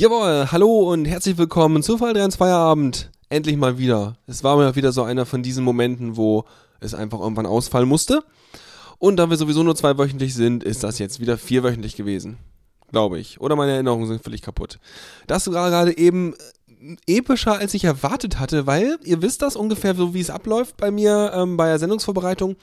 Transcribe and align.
Jawohl, 0.00 0.46
hallo 0.52 0.92
und 0.92 1.06
herzlich 1.06 1.38
willkommen 1.38 1.82
zu 1.82 1.98
Fall 1.98 2.14
3 2.14 2.26
ins 2.26 2.36
Feierabend. 2.36 3.10
Endlich 3.30 3.56
mal 3.56 3.78
wieder. 3.78 4.16
Es 4.28 4.44
war 4.44 4.54
mal 4.54 4.76
wieder 4.76 4.92
so 4.92 5.02
einer 5.02 5.26
von 5.26 5.42
diesen 5.42 5.64
Momenten, 5.64 6.16
wo 6.16 6.44
es 6.78 6.94
einfach 6.94 7.18
irgendwann 7.18 7.46
ausfallen 7.46 7.88
musste. 7.88 8.22
Und 8.98 9.16
da 9.16 9.28
wir 9.28 9.36
sowieso 9.36 9.64
nur 9.64 9.74
zweiwöchentlich 9.74 10.36
sind, 10.36 10.62
ist 10.62 10.84
das 10.84 11.00
jetzt 11.00 11.18
wieder 11.18 11.36
vierwöchentlich 11.36 11.96
gewesen. 11.96 12.38
Glaube 12.92 13.18
ich. 13.18 13.40
Oder 13.40 13.56
meine 13.56 13.72
Erinnerungen 13.72 14.06
sind 14.06 14.22
völlig 14.22 14.40
kaputt. 14.40 14.78
Das 15.26 15.52
war 15.52 15.68
gerade 15.68 15.98
eben 15.98 16.34
epischer, 17.08 17.58
als 17.58 17.74
ich 17.74 17.82
erwartet 17.82 18.38
hatte, 18.38 18.68
weil 18.68 19.00
ihr 19.02 19.20
wisst 19.20 19.42
das 19.42 19.56
ungefähr 19.56 19.96
so, 19.96 20.14
wie 20.14 20.20
es 20.20 20.30
abläuft 20.30 20.76
bei 20.76 20.92
mir 20.92 21.32
ähm, 21.34 21.56
bei 21.56 21.66
der 21.66 21.80
Sendungsvorbereitung. 21.80 22.54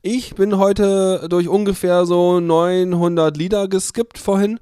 Ich 0.00 0.36
bin 0.36 0.56
heute 0.56 1.26
durch 1.28 1.48
ungefähr 1.48 2.06
so 2.06 2.40
900 2.40 3.36
Lieder 3.36 3.68
geskippt 3.68 4.16
vorhin 4.16 4.58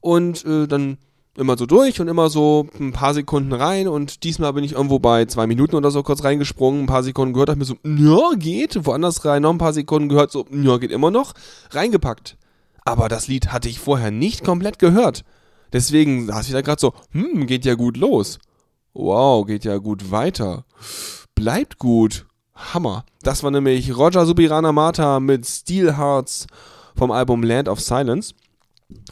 und 0.00 0.44
äh, 0.46 0.66
dann 0.66 0.98
immer 1.36 1.56
so 1.56 1.66
durch 1.66 2.00
und 2.00 2.08
immer 2.08 2.30
so 2.30 2.68
ein 2.78 2.92
paar 2.92 3.14
Sekunden 3.14 3.52
rein 3.52 3.88
und 3.88 4.24
diesmal 4.24 4.52
bin 4.52 4.64
ich 4.64 4.72
irgendwo 4.72 4.98
bei 4.98 5.24
zwei 5.26 5.46
Minuten 5.46 5.76
oder 5.76 5.90
so 5.90 6.02
kurz 6.02 6.24
reingesprungen, 6.24 6.84
ein 6.84 6.86
paar 6.86 7.02
Sekunden 7.02 7.34
gehört, 7.34 7.50
hab 7.50 7.58
mir 7.58 7.64
so, 7.64 7.76
ja, 7.84 8.36
geht, 8.36 8.86
woanders 8.86 9.24
rein, 9.24 9.42
noch 9.42 9.50
ein 9.50 9.58
paar 9.58 9.72
Sekunden 9.72 10.08
gehört, 10.08 10.30
so, 10.30 10.46
ja, 10.50 10.76
geht 10.78 10.92
immer 10.92 11.10
noch, 11.10 11.34
reingepackt. 11.70 12.36
Aber 12.84 13.08
das 13.08 13.28
Lied 13.28 13.52
hatte 13.52 13.68
ich 13.68 13.80
vorher 13.80 14.10
nicht 14.10 14.44
komplett 14.44 14.78
gehört. 14.78 15.24
Deswegen 15.72 16.26
saß 16.26 16.46
ich 16.46 16.52
da 16.52 16.60
gerade 16.60 16.80
so, 16.80 16.92
hm, 17.10 17.46
geht 17.46 17.64
ja 17.64 17.74
gut 17.74 17.96
los. 17.96 18.38
Wow, 18.92 19.44
geht 19.46 19.64
ja 19.64 19.78
gut 19.78 20.12
weiter. 20.12 20.64
Bleibt 21.34 21.78
gut. 21.78 22.26
Hammer. 22.54 23.04
Das 23.22 23.42
war 23.42 23.50
nämlich 23.50 23.96
Roger 23.96 24.26
Subirana 24.26 24.70
Mata 24.70 25.18
mit 25.18 25.46
Steel 25.46 25.96
Hearts 25.96 26.46
vom 26.94 27.10
Album 27.10 27.42
Land 27.42 27.68
of 27.68 27.80
Silence. 27.80 28.34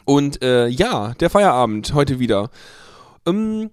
Und 0.05 0.43
äh, 0.43 0.67
ja, 0.67 1.13
der 1.19 1.29
Feierabend 1.29 1.93
heute 1.93 2.19
wieder. 2.19 2.49
Ähm, 3.25 3.69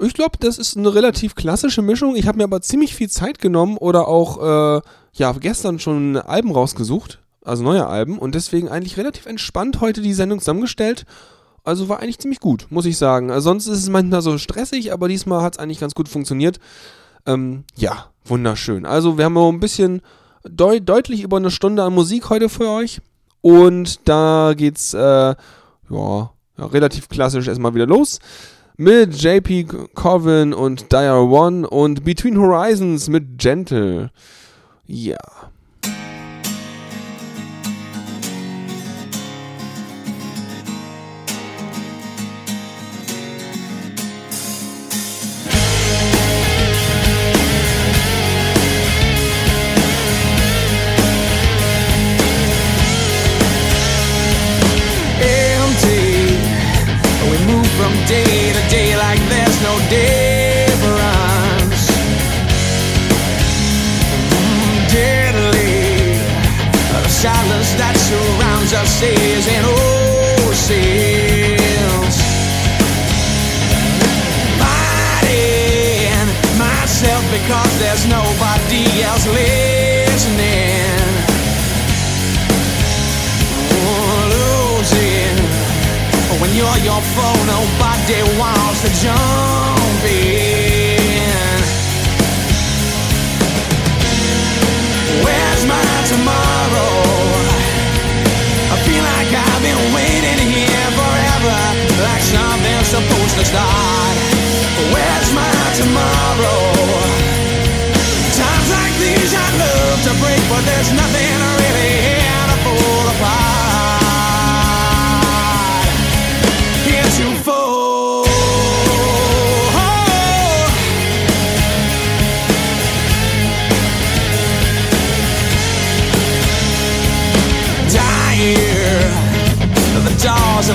ich 0.00 0.14
glaube, 0.14 0.38
das 0.40 0.58
ist 0.58 0.76
eine 0.76 0.94
relativ 0.94 1.34
klassische 1.34 1.82
Mischung. 1.82 2.16
Ich 2.16 2.26
habe 2.26 2.38
mir 2.38 2.44
aber 2.44 2.60
ziemlich 2.60 2.94
viel 2.94 3.08
Zeit 3.08 3.38
genommen 3.38 3.76
oder 3.76 4.08
auch 4.08 4.78
äh, 4.78 4.80
ja 5.12 5.32
gestern 5.32 5.78
schon 5.78 6.16
Alben 6.16 6.50
rausgesucht, 6.50 7.20
also 7.44 7.62
neue 7.62 7.86
Alben 7.86 8.18
und 8.18 8.34
deswegen 8.34 8.68
eigentlich 8.68 8.96
relativ 8.96 9.26
entspannt 9.26 9.80
heute 9.80 10.00
die 10.02 10.14
Sendung 10.14 10.40
zusammengestellt. 10.40 11.04
Also 11.64 11.88
war 11.88 12.00
eigentlich 12.00 12.18
ziemlich 12.18 12.40
gut, 12.40 12.66
muss 12.70 12.86
ich 12.86 12.98
sagen. 12.98 13.30
Also 13.30 13.50
sonst 13.50 13.68
ist 13.68 13.78
es 13.78 13.88
manchmal 13.88 14.22
so 14.22 14.36
stressig, 14.38 14.92
aber 14.92 15.06
diesmal 15.06 15.42
hat 15.42 15.54
es 15.54 15.58
eigentlich 15.60 15.78
ganz 15.78 15.94
gut 15.94 16.08
funktioniert. 16.08 16.58
Ähm, 17.24 17.64
ja, 17.76 18.06
wunderschön. 18.24 18.84
Also 18.84 19.16
wir 19.16 19.26
haben 19.26 19.36
ein 19.36 19.60
bisschen 19.60 20.02
deut 20.42 20.88
deutlich 20.88 21.22
über 21.22 21.36
eine 21.36 21.52
Stunde 21.52 21.84
an 21.84 21.94
Musik 21.94 22.30
heute 22.30 22.48
für 22.48 22.68
euch. 22.68 23.00
Und 23.42 24.08
da 24.08 24.54
geht's 24.56 24.94
äh, 24.94 24.98
ja, 24.98 25.36
ja, 25.90 26.66
relativ 26.66 27.08
klassisch 27.08 27.48
erstmal 27.48 27.74
wieder 27.74 27.86
los. 27.86 28.18
Mit 28.76 29.14
JP 29.14 29.92
Corvin 29.94 30.54
und 30.54 30.90
Dire 30.90 31.22
One 31.22 31.68
und 31.68 32.04
Between 32.04 32.38
Horizons 32.38 33.08
mit 33.08 33.38
Gentle. 33.38 34.10
Ja. 34.86 35.18
empty. 35.18 35.41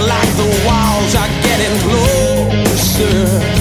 Like 0.08 0.32
the 0.38 0.50
walls 0.66 1.16
are 1.16 1.32
getting 1.44 1.76
closer. 1.84 3.57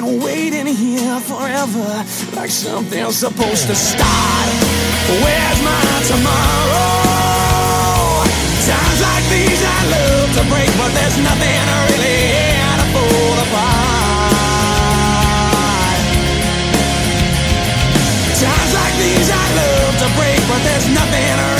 Been 0.00 0.20
waiting 0.20 0.66
here 0.66 1.20
forever, 1.20 2.04
like 2.36 2.50
something's 2.50 3.16
supposed 3.16 3.66
to 3.66 3.74
start. 3.74 4.48
Where's 5.24 5.60
my 5.64 6.02
tomorrow? 6.12 7.48
Times 8.68 9.00
like 9.08 9.26
these 9.32 9.62
I 9.64 9.80
love 9.96 10.28
to 10.36 10.42
break, 10.52 10.70
but 10.76 10.92
there's 10.92 11.16
nothing 11.28 11.64
really 11.88 12.20
here 12.28 12.76
to 12.80 12.86
pull 12.92 13.36
apart. 13.44 14.36
Times 18.36 18.72
like 18.80 18.94
these 19.00 19.30
I 19.32 19.46
love 19.60 19.94
to 20.02 20.08
break, 20.18 20.40
but 20.50 20.60
there's 20.66 20.88
nothing 20.92 21.55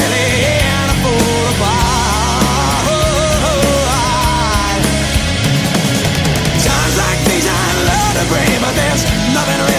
nothing 9.05 9.67
real. 9.67 9.76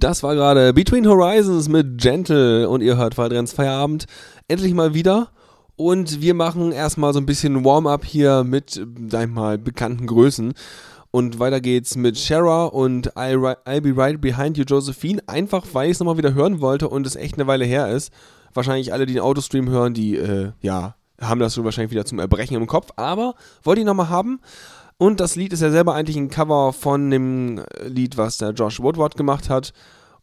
Das 0.00 0.22
war 0.22 0.34
gerade 0.34 0.72
Between 0.72 1.06
Horizons 1.06 1.68
mit 1.68 2.00
Gentle 2.00 2.66
und 2.70 2.80
ihr 2.80 2.96
hört 2.96 3.18
Waldrenns 3.18 3.52
Feierabend 3.52 4.06
endlich 4.48 4.72
mal 4.72 4.94
wieder. 4.94 5.28
Und 5.76 6.22
wir 6.22 6.32
machen 6.32 6.72
erstmal 6.72 7.12
so 7.12 7.20
ein 7.20 7.26
bisschen 7.26 7.66
Warm-up 7.66 8.06
hier 8.06 8.42
mit, 8.42 8.82
sag 9.10 9.24
ich 9.24 9.34
mal, 9.34 9.58
bekannten 9.58 10.06
Größen. 10.06 10.54
Und 11.10 11.38
weiter 11.38 11.60
geht's 11.60 11.96
mit 11.96 12.16
Shara 12.16 12.64
und 12.64 13.12
I'll, 13.14 13.58
I'll 13.66 13.82
Be 13.82 13.94
Right 13.94 14.18
Behind 14.18 14.56
You, 14.56 14.64
Josephine. 14.64 15.20
Einfach, 15.26 15.66
weil 15.74 15.90
ich 15.90 15.92
es 15.92 16.00
nochmal 16.00 16.16
wieder 16.16 16.32
hören 16.32 16.62
wollte 16.62 16.88
und 16.88 17.06
es 17.06 17.14
echt 17.14 17.34
eine 17.34 17.46
Weile 17.46 17.66
her 17.66 17.90
ist. 17.90 18.10
Wahrscheinlich 18.54 18.94
alle, 18.94 19.04
die 19.04 19.12
den 19.12 19.22
Autostream 19.22 19.68
hören, 19.68 19.92
die, 19.92 20.16
äh, 20.16 20.52
ja, 20.62 20.94
haben 21.20 21.40
das 21.40 21.54
schon 21.54 21.64
wahrscheinlich 21.64 21.90
wieder 21.90 22.06
zum 22.06 22.20
Erbrechen 22.20 22.56
im 22.56 22.66
Kopf. 22.66 22.88
Aber 22.96 23.34
wollte 23.62 23.82
ich 23.82 23.86
nochmal 23.86 24.08
haben. 24.08 24.40
Und 25.00 25.18
das 25.18 25.34
Lied 25.34 25.54
ist 25.54 25.62
ja 25.62 25.70
selber 25.70 25.94
eigentlich 25.94 26.18
ein 26.18 26.28
Cover 26.28 26.74
von 26.74 27.10
dem 27.10 27.56
äh, 27.56 27.88
Lied, 27.88 28.18
was 28.18 28.36
der 28.36 28.50
Josh 28.50 28.80
Woodward 28.82 29.16
gemacht 29.16 29.48
hat. 29.48 29.72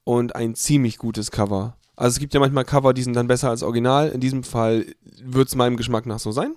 Und 0.04 0.36
ein 0.36 0.54
ziemlich 0.54 1.00
gutes 1.00 1.32
Cover. 1.32 1.76
Also 1.96 2.14
es 2.14 2.20
gibt 2.20 2.36
ja 2.36 2.40
manchmal 2.40 2.64
Cover, 2.64 2.94
die 2.94 3.02
sind 3.02 3.16
dann 3.16 3.28
besser 3.28 3.50
als 3.50 3.64
Original. 3.64 4.10
In 4.10 4.20
diesem 4.20 4.44
Fall 4.44 4.86
wird 5.20 5.48
es 5.48 5.56
meinem 5.56 5.78
Geschmack 5.78 6.06
nach 6.06 6.20
so 6.20 6.32
sein. 6.32 6.54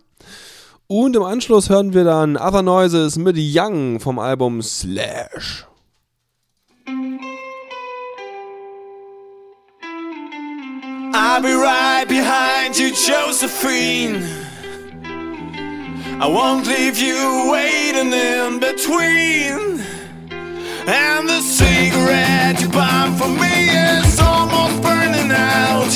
Und 0.86 1.16
im 1.16 1.22
Anschluss 1.22 1.70
hören 1.70 1.94
wir 1.94 2.04
dann 2.04 2.36
Other 2.36 2.60
Noises 2.60 3.16
mit 3.16 3.36
Young 3.38 4.00
vom 4.00 4.18
Album 4.18 4.60
Slash. 4.60 5.66
I'll 11.14 11.40
be 11.40 11.54
right 11.54 12.06
behind 12.06 12.78
you, 12.78 12.88
Josephine. 12.88 14.49
I 16.22 16.26
won't 16.26 16.66
leave 16.66 16.98
you 16.98 17.50
waiting 17.50 18.12
in 18.12 18.58
between. 18.60 19.80
And 20.86 21.26
the 21.26 21.40
cigarette 21.40 22.60
you 22.60 22.68
bought 22.68 23.16
for 23.16 23.28
me 23.28 23.70
is 23.96 24.20
almost 24.20 24.82
burning 24.82 25.32
out. 25.32 25.88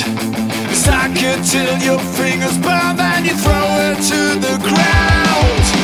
Suck 0.73 1.13
it 1.13 1.45
till 1.45 1.77
your 1.85 1.99
fingers 2.17 2.57
burn, 2.57 2.97
then 2.97 3.27
you 3.27 3.37
throw 3.37 3.69
it 3.85 3.97
to 3.97 4.41
the 4.41 4.57
ground. 4.65 5.84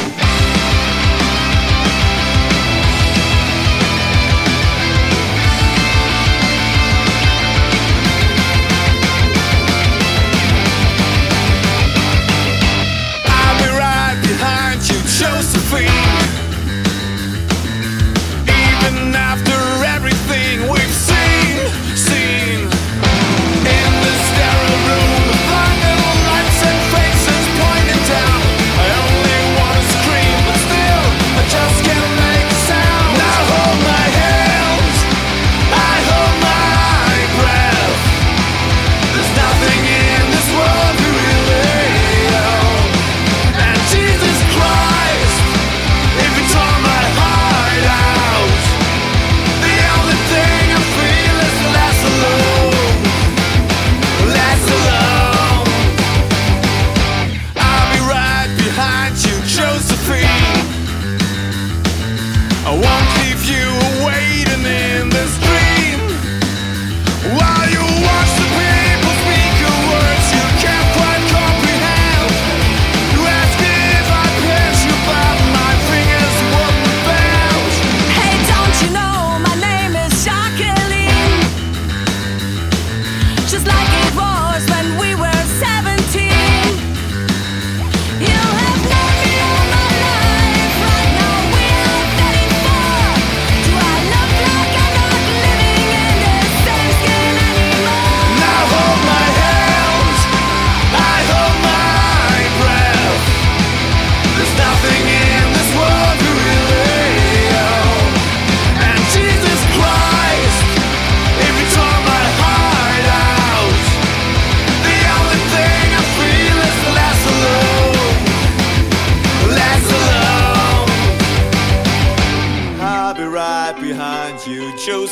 Josephine. 15.21 16.10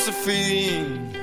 Josephine. 0.09 1.13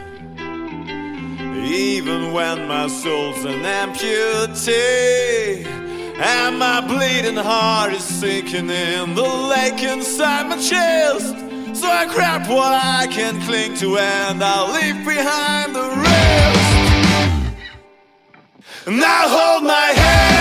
Even 1.66 2.32
when 2.32 2.68
my 2.68 2.86
soul's 2.86 3.44
an 3.44 3.62
amputee, 3.62 5.66
and 6.18 6.58
my 6.58 6.80
bleeding 6.86 7.36
heart 7.36 7.92
is 7.92 8.04
sinking 8.04 8.70
in 8.70 9.14
the 9.16 9.22
lake 9.22 9.82
inside 9.82 10.48
my 10.48 10.56
chest. 10.56 11.34
So 11.74 11.88
I 11.88 12.06
grab 12.14 12.48
what 12.48 12.72
I 12.72 13.06
can 13.10 13.38
cling 13.42 13.74
to, 13.78 13.98
and 13.98 14.42
I'll 14.42 14.72
leave 14.72 15.04
behind 15.04 15.74
the 15.74 15.82
rest. 15.82 16.72
And 18.86 19.04
I 19.04 19.28
hold 19.28 19.64
my 19.64 19.74
head. 19.74 20.35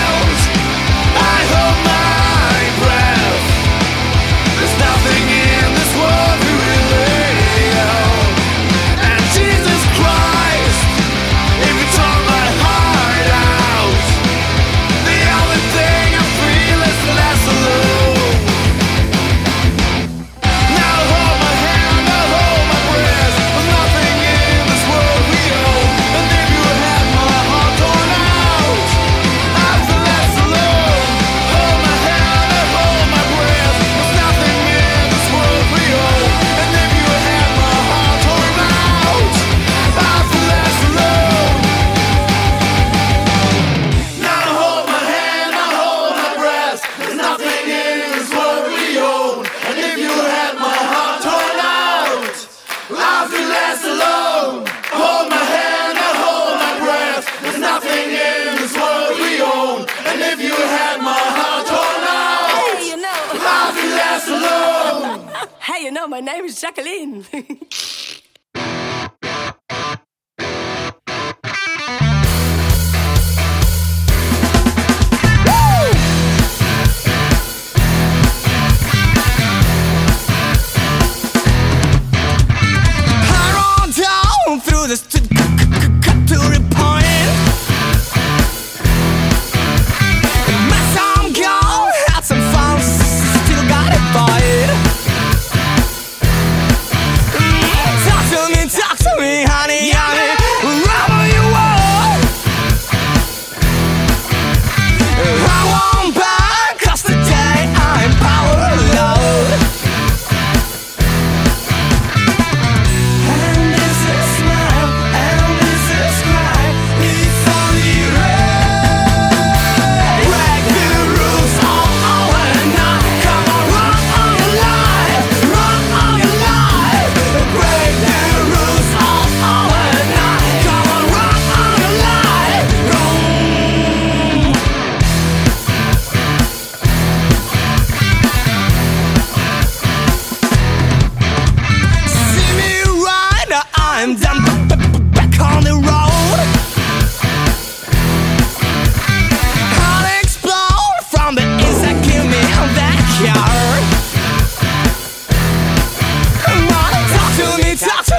Jacqueline. 66.56 67.26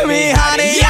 me 0.08 0.32
honey. 0.32 0.87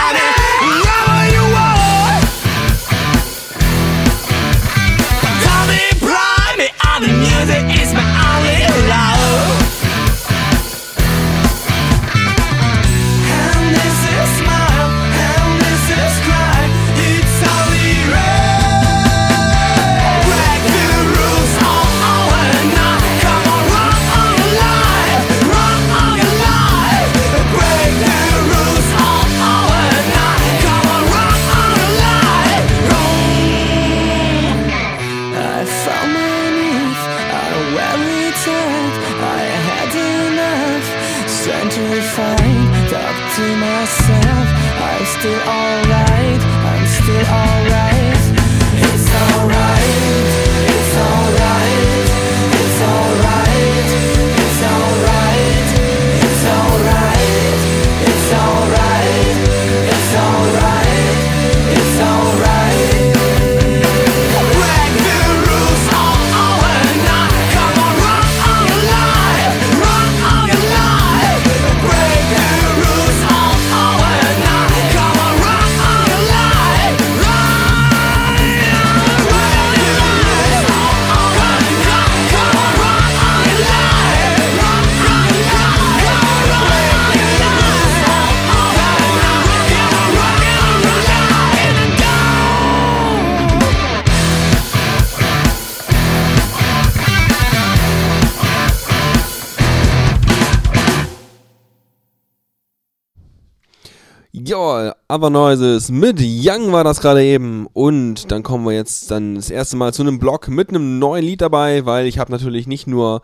Aber 105.17 105.31
Noises 105.31 105.89
mit 105.89 106.21
Young 106.21 106.71
war 106.71 106.83
das 106.83 107.01
gerade 107.01 107.23
eben. 107.23 107.65
Und 107.73 108.31
dann 108.31 108.43
kommen 108.43 108.65
wir 108.65 108.73
jetzt 108.73 109.09
dann 109.09 109.33
das 109.33 109.49
erste 109.49 109.75
Mal 109.75 109.91
zu 109.91 110.03
einem 110.03 110.19
Blog 110.19 110.47
mit 110.47 110.69
einem 110.69 110.99
neuen 110.99 111.25
Lied 111.25 111.41
dabei, 111.41 111.87
weil 111.87 112.05
ich 112.05 112.19
habe 112.19 112.31
natürlich 112.31 112.67
nicht 112.67 112.85
nur 112.85 113.21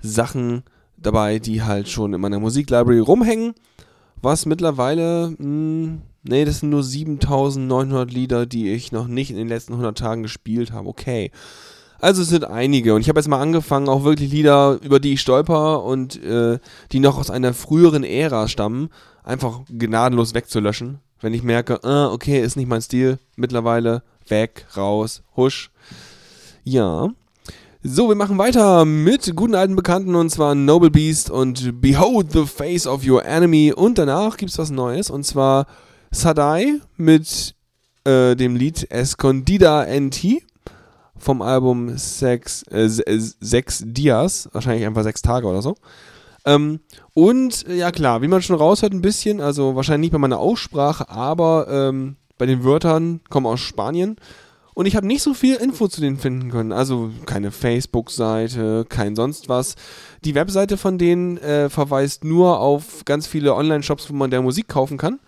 Sachen 0.00 0.62
dabei, 0.96 1.40
die 1.40 1.62
halt 1.62 1.90
schon 1.90 2.14
in 2.14 2.20
meiner 2.22 2.40
Musiklibrary 2.40 3.00
rumhängen, 3.00 3.52
was 4.22 4.46
mittlerweile, 4.46 5.34
mh, 5.36 5.98
nee, 6.22 6.46
das 6.46 6.60
sind 6.60 6.70
nur 6.70 6.82
7900 6.82 8.10
Lieder, 8.10 8.46
die 8.46 8.70
ich 8.70 8.90
noch 8.90 9.06
nicht 9.06 9.30
in 9.30 9.36
den 9.36 9.48
letzten 9.48 9.74
100 9.74 9.98
Tagen 9.98 10.22
gespielt 10.22 10.72
habe. 10.72 10.88
Okay. 10.88 11.30
Also 12.00 12.22
es 12.22 12.30
sind 12.30 12.46
einige 12.46 12.94
und 12.94 13.02
ich 13.02 13.10
habe 13.10 13.20
jetzt 13.20 13.28
mal 13.28 13.42
angefangen, 13.42 13.90
auch 13.90 14.02
wirklich 14.02 14.32
Lieder, 14.32 14.78
über 14.82 14.98
die 14.98 15.12
ich 15.12 15.20
stolper 15.20 15.82
und 15.84 16.22
äh, 16.24 16.58
die 16.90 17.00
noch 17.00 17.18
aus 17.18 17.30
einer 17.30 17.52
früheren 17.52 18.02
Ära 18.02 18.48
stammen, 18.48 18.88
einfach 19.24 19.60
gnadenlos 19.68 20.32
wegzulöschen, 20.32 21.00
wenn 21.24 21.32
ich 21.32 21.42
merke, 21.42 21.80
äh, 21.82 22.12
okay, 22.12 22.42
ist 22.42 22.54
nicht 22.54 22.68
mein 22.68 22.82
Stil, 22.82 23.18
mittlerweile 23.34 24.02
weg, 24.28 24.66
raus, 24.76 25.22
husch. 25.34 25.70
Ja. 26.64 27.08
So, 27.82 28.08
wir 28.10 28.14
machen 28.14 28.36
weiter 28.36 28.84
mit 28.84 29.34
guten 29.34 29.54
alten 29.54 29.74
Bekannten 29.74 30.14
und 30.16 30.28
zwar 30.28 30.54
Noble 30.54 30.90
Beast 30.90 31.30
und 31.30 31.80
Behold 31.80 32.30
the 32.32 32.44
Face 32.44 32.86
of 32.86 33.06
Your 33.06 33.24
Enemy 33.24 33.72
und 33.74 33.96
danach 33.96 34.36
gibt's 34.36 34.58
was 34.58 34.68
Neues 34.70 35.08
und 35.08 35.24
zwar 35.24 35.66
Sadai 36.10 36.78
mit 36.98 37.54
äh, 38.04 38.36
dem 38.36 38.54
Lied 38.54 38.90
Escondida 38.90 39.86
NT 39.86 40.42
vom 41.16 41.40
Album 41.40 41.96
Sex, 41.96 42.64
äh, 42.70 42.86
Se- 42.88 43.04
Sechs 43.40 43.82
Dias, 43.82 44.50
wahrscheinlich 44.52 44.86
einfach 44.86 45.04
sechs 45.04 45.22
Tage 45.22 45.46
oder 45.46 45.62
so. 45.62 45.74
Ähm, 46.44 46.80
und 47.14 47.66
äh, 47.68 47.76
ja 47.76 47.90
klar, 47.90 48.22
wie 48.22 48.28
man 48.28 48.42
schon 48.42 48.56
raushört 48.56 48.92
ein 48.92 49.02
bisschen, 49.02 49.40
also 49.40 49.76
wahrscheinlich 49.76 50.08
nicht 50.08 50.12
bei 50.12 50.18
meiner 50.18 50.38
Aussprache, 50.38 51.08
aber 51.08 51.66
ähm, 51.70 52.16
bei 52.38 52.46
den 52.46 52.64
Wörtern 52.64 53.20
kommen 53.30 53.46
aus 53.46 53.60
Spanien. 53.60 54.16
Und 54.74 54.86
ich 54.86 54.96
habe 54.96 55.06
nicht 55.06 55.22
so 55.22 55.34
viel 55.34 55.54
Info 55.54 55.86
zu 55.86 56.00
denen 56.00 56.18
finden 56.18 56.50
können. 56.50 56.72
Also 56.72 57.10
keine 57.26 57.52
Facebook-Seite, 57.52 58.84
kein 58.88 59.14
sonst 59.14 59.48
was. 59.48 59.76
Die 60.24 60.34
Webseite 60.34 60.76
von 60.76 60.98
denen 60.98 61.38
äh, 61.38 61.70
verweist 61.70 62.24
nur 62.24 62.58
auf 62.58 63.04
ganz 63.04 63.28
viele 63.28 63.54
Online-Shops, 63.54 64.10
wo 64.10 64.14
man 64.14 64.32
der 64.32 64.42
Musik 64.42 64.66
kaufen 64.66 64.98
kann. 64.98 65.20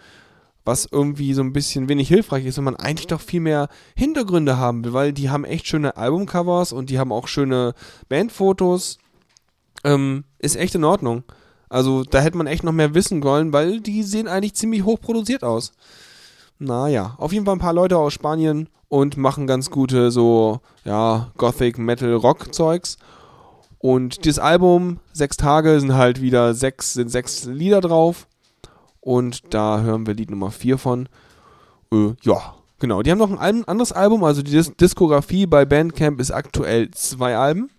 Was 0.65 0.89
irgendwie 0.91 1.33
so 1.33 1.43
ein 1.43 1.53
bisschen 1.53 1.89
wenig 1.89 2.09
hilfreich 2.09 2.45
ist, 2.45 2.57
wenn 2.57 2.65
man 2.65 2.75
eigentlich 2.75 3.07
doch 3.07 3.21
viel 3.21 3.39
mehr 3.39 3.69
Hintergründe 3.95 4.59
haben 4.59 4.85
will, 4.85 4.93
weil 4.93 5.13
die 5.13 5.31
haben 5.31 5.45
echt 5.45 5.69
schöne 5.69 5.97
Albumcovers 5.97 6.73
und 6.73 6.91
die 6.91 6.99
haben 6.99 7.13
auch 7.13 7.29
schöne 7.29 7.75
Bandfotos. 8.09 8.99
Ähm, 9.87 10.25
ist 10.39 10.57
echt 10.57 10.75
in 10.75 10.85
Ordnung. 10.85 11.23
Also 11.69 12.03
da 12.03 12.19
hätte 12.19 12.37
man 12.37 12.49
echt 12.49 12.65
noch 12.65 12.73
mehr 12.73 12.95
wissen 12.95 13.23
wollen, 13.23 13.53
weil 13.53 13.81
die 13.81 14.03
sehen 14.03 14.29
eigentlich 14.29 14.55
ziemlich 14.55 14.85
hoch 14.85 15.01
produziert 15.01 15.45
aus. 15.45 15.73
Naja, 16.59 17.15
auf 17.19 17.33
jeden 17.33 17.45
Fall 17.45 17.55
ein 17.55 17.61
paar 17.61 17.73
Leute 17.73 17.97
aus 17.97 18.13
Spanien 18.13 18.69
und 18.89 19.17
machen 19.17 19.47
ganz 19.47 19.71
gute 19.71 20.11
so, 20.11 20.61
ja, 20.85 21.31
Gothic, 21.37 21.79
Metal, 21.79 22.15
Rock 22.15 22.53
Zeugs. 22.53 22.99
Und 23.79 24.25
dieses 24.25 24.41
Album, 24.41 24.99
sechs 25.13 25.37
Tage, 25.37 25.79
sind 25.79 25.95
halt 25.95 26.21
wieder 26.21 26.55
sechs, 26.55 26.95
sind 26.95 27.11
sechs 27.11 27.45
Lieder 27.45 27.81
drauf. 27.81 28.27
Und 29.01 29.55
da 29.55 29.83
hören 29.83 30.07
wir 30.07 30.15
Lied 30.15 30.31
Nummer 30.31 30.51
vier 30.51 30.79
von. 30.79 31.09
Äh, 31.93 32.15
ja, 32.23 32.55
genau. 32.81 33.03
Die 33.03 33.11
haben 33.13 33.19
noch 33.19 33.39
ein 33.39 33.65
anderes 33.69 33.93
Album, 33.93 34.25
also 34.25 34.43
die 34.43 34.51
Dis 34.51 34.75
Diskografie 34.75 35.47
bei 35.47 35.65
Bandcamp 35.65 36.21
ist 36.21 36.33
aktuell 36.33 36.91
zwei 36.91 37.37
Alben. 37.37 37.71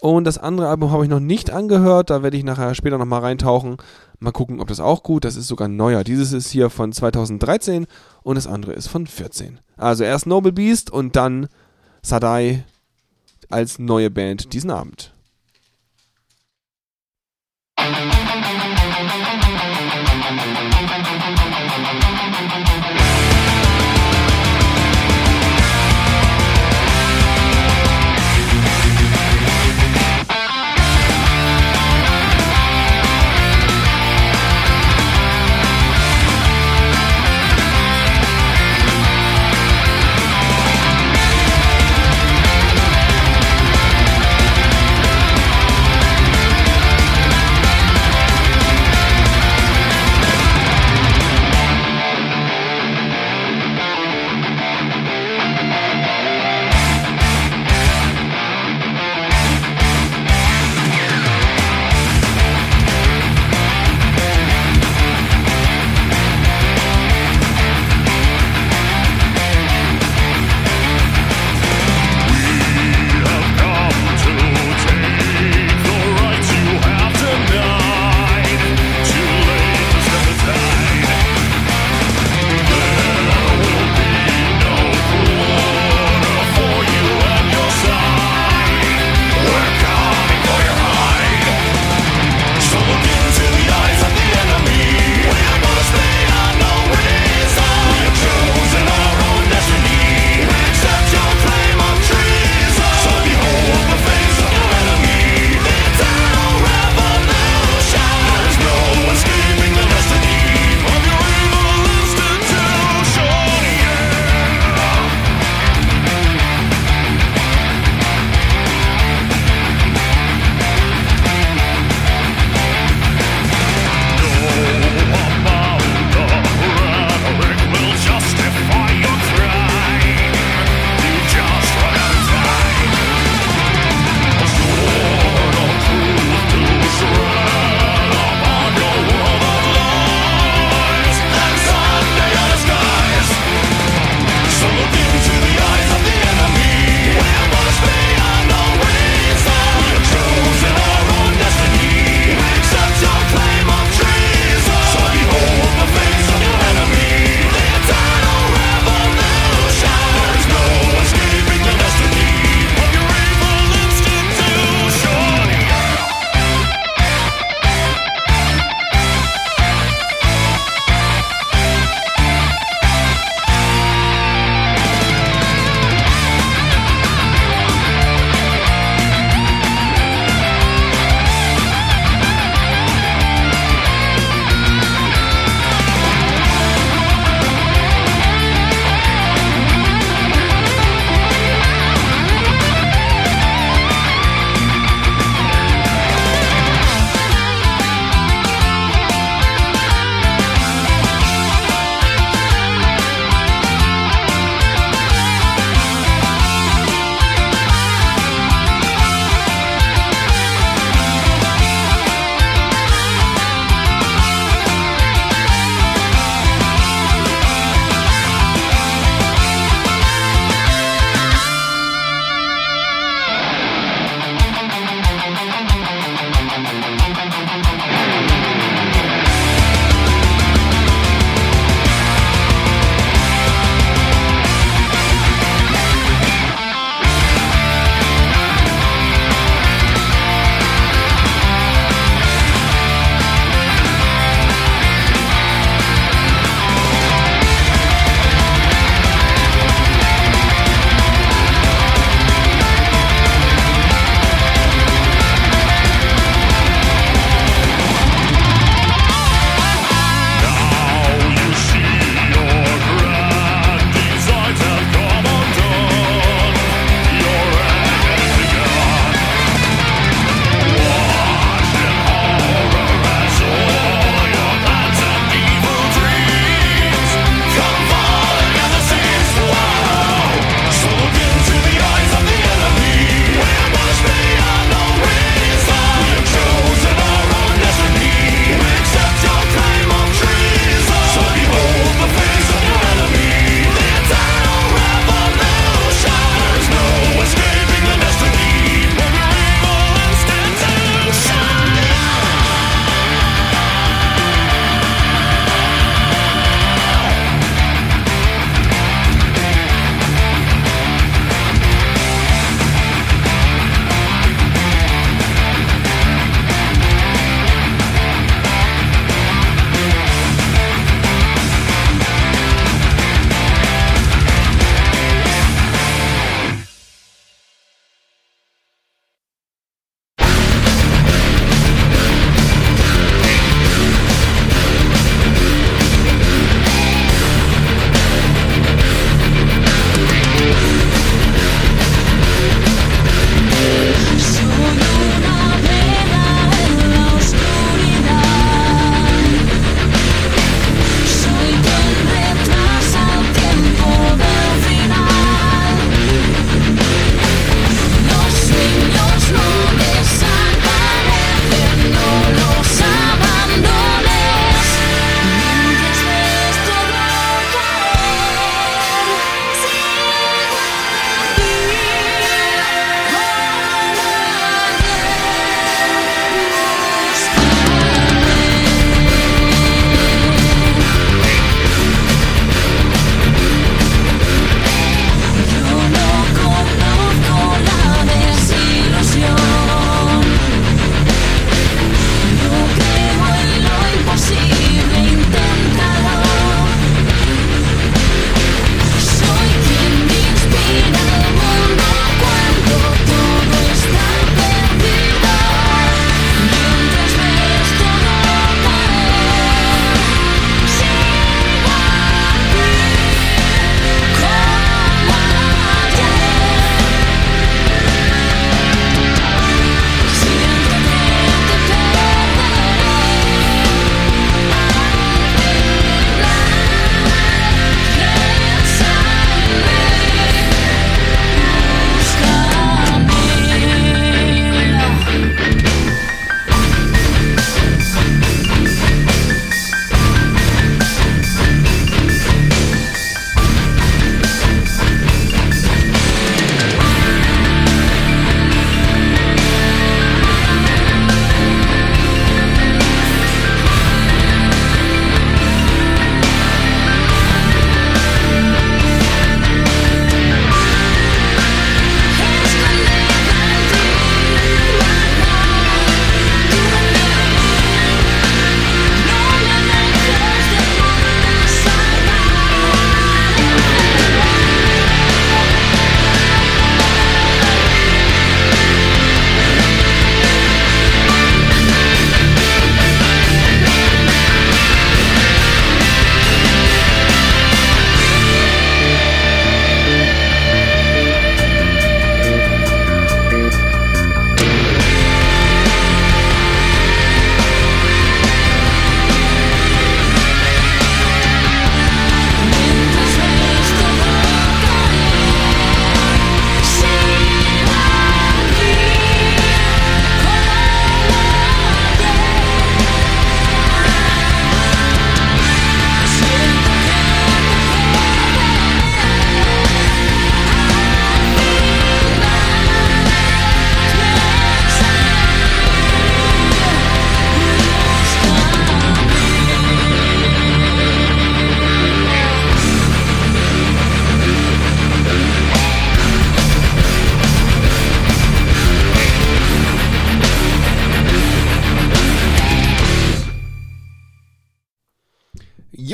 Und 0.00 0.24
das 0.24 0.38
andere 0.38 0.68
Album 0.68 0.92
habe 0.92 1.04
ich 1.04 1.10
noch 1.10 1.18
nicht 1.20 1.50
angehört, 1.50 2.10
da 2.10 2.22
werde 2.22 2.36
ich 2.36 2.44
nachher 2.44 2.74
später 2.74 2.98
nochmal 2.98 3.20
reintauchen. 3.20 3.78
Mal 4.20 4.30
gucken, 4.30 4.60
ob 4.60 4.68
das 4.68 4.78
auch 4.78 5.02
gut, 5.02 5.24
das 5.24 5.36
ist 5.36 5.48
sogar 5.48 5.66
neuer. 5.66 6.04
Dieses 6.04 6.32
ist 6.32 6.50
hier 6.50 6.70
von 6.70 6.92
2013 6.92 7.86
und 8.22 8.34
das 8.36 8.46
andere 8.46 8.72
ist 8.72 8.86
von 8.86 9.06
14. 9.06 9.58
Also 9.76 10.04
erst 10.04 10.26
Noble 10.26 10.52
Beast 10.52 10.90
und 10.90 11.16
dann 11.16 11.48
Sadai 12.02 12.64
als 13.48 13.78
neue 13.78 14.10
Band 14.10 14.52
diesen 14.52 14.70
Abend. 14.70 15.12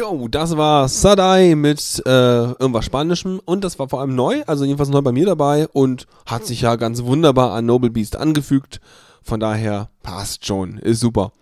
Jo, 0.05 0.29
das 0.29 0.55
war 0.59 0.87
Sadai 0.87 1.55
mit 1.55 2.03
äh, 2.05 2.11
irgendwas 2.11 2.85
Spanischem 2.85 3.41
und 3.47 3.65
das 3.65 3.79
war 3.79 3.89
vor 3.89 4.03
allem 4.03 4.15
neu, 4.15 4.43
also 4.47 4.67
jedenfalls 4.67 4.91
neu 4.91 5.01
bei 5.01 5.13
mir 5.13 5.25
dabei 5.25 5.67
und 5.69 6.07
hat 6.27 6.45
sich 6.45 6.61
ja 6.61 6.77
ganz 6.77 7.05
wunderbar 7.05 7.53
an 7.53 7.65
Noble 7.65 7.89
Beast 7.89 8.15
angefügt. 8.15 8.83
Von 9.23 9.41
daher 9.41 9.89
passt 10.03 10.45
schon, 10.45 10.77
ist 10.77 11.01
super. 11.01 11.33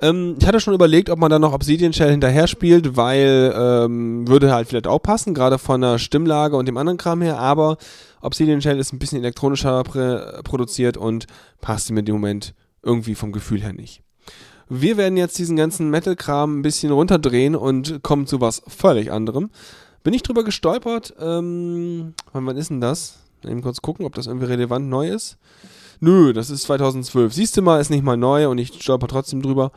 Ähm, 0.00 0.36
ich 0.38 0.46
hatte 0.46 0.60
schon 0.60 0.74
überlegt, 0.74 1.10
ob 1.10 1.18
man 1.18 1.28
da 1.28 1.40
noch 1.40 1.52
Obsidian 1.52 1.92
Shell 1.92 2.12
hinterher 2.12 2.46
spielt, 2.46 2.96
weil 2.96 3.52
ähm, 3.56 4.28
würde 4.28 4.54
halt 4.54 4.68
vielleicht 4.68 4.86
auch 4.86 5.00
passen, 5.00 5.34
gerade 5.34 5.58
von 5.58 5.80
der 5.80 5.98
Stimmlage 5.98 6.54
und 6.56 6.68
dem 6.68 6.76
anderen 6.76 6.98
Kram 6.98 7.20
her, 7.20 7.40
aber 7.40 7.78
Obsidian 8.20 8.62
Shell 8.62 8.78
ist 8.78 8.92
ein 8.92 9.00
bisschen 9.00 9.18
elektronischer 9.18 9.82
produziert 10.44 10.96
und 10.96 11.26
passt 11.60 11.90
mir 11.90 12.04
dem 12.04 12.14
Moment 12.14 12.54
irgendwie 12.80 13.16
vom 13.16 13.32
Gefühl 13.32 13.60
her 13.60 13.72
nicht. 13.72 14.04
Wir 14.68 14.96
werden 14.96 15.16
jetzt 15.16 15.38
diesen 15.38 15.56
ganzen 15.56 15.88
Metal-Kram 15.90 16.58
ein 16.58 16.62
bisschen 16.62 16.92
runterdrehen 16.92 17.56
und 17.56 18.02
kommen 18.02 18.26
zu 18.26 18.40
was 18.40 18.62
völlig 18.66 19.10
anderem. 19.10 19.50
Bin 20.02 20.14
ich 20.14 20.22
drüber 20.22 20.44
gestolpert, 20.44 21.14
ähm, 21.18 22.14
wann, 22.32 22.46
wann 22.46 22.56
ist 22.56 22.70
denn 22.70 22.80
das? 22.80 23.18
Eben 23.44 23.62
kurz 23.62 23.80
gucken, 23.80 24.04
ob 24.04 24.14
das 24.14 24.26
irgendwie 24.26 24.46
relevant 24.46 24.88
neu 24.88 25.08
ist. 25.08 25.38
Nö, 26.00 26.32
das 26.32 26.50
ist 26.50 26.62
2012. 26.62 27.32
Siehst 27.32 27.56
du 27.56 27.62
mal, 27.62 27.80
ist 27.80 27.90
nicht 27.90 28.04
mal 28.04 28.16
neu 28.16 28.48
und 28.48 28.58
ich 28.58 28.72
stolper 28.80 29.08
trotzdem 29.08 29.42
drüber. 29.42 29.72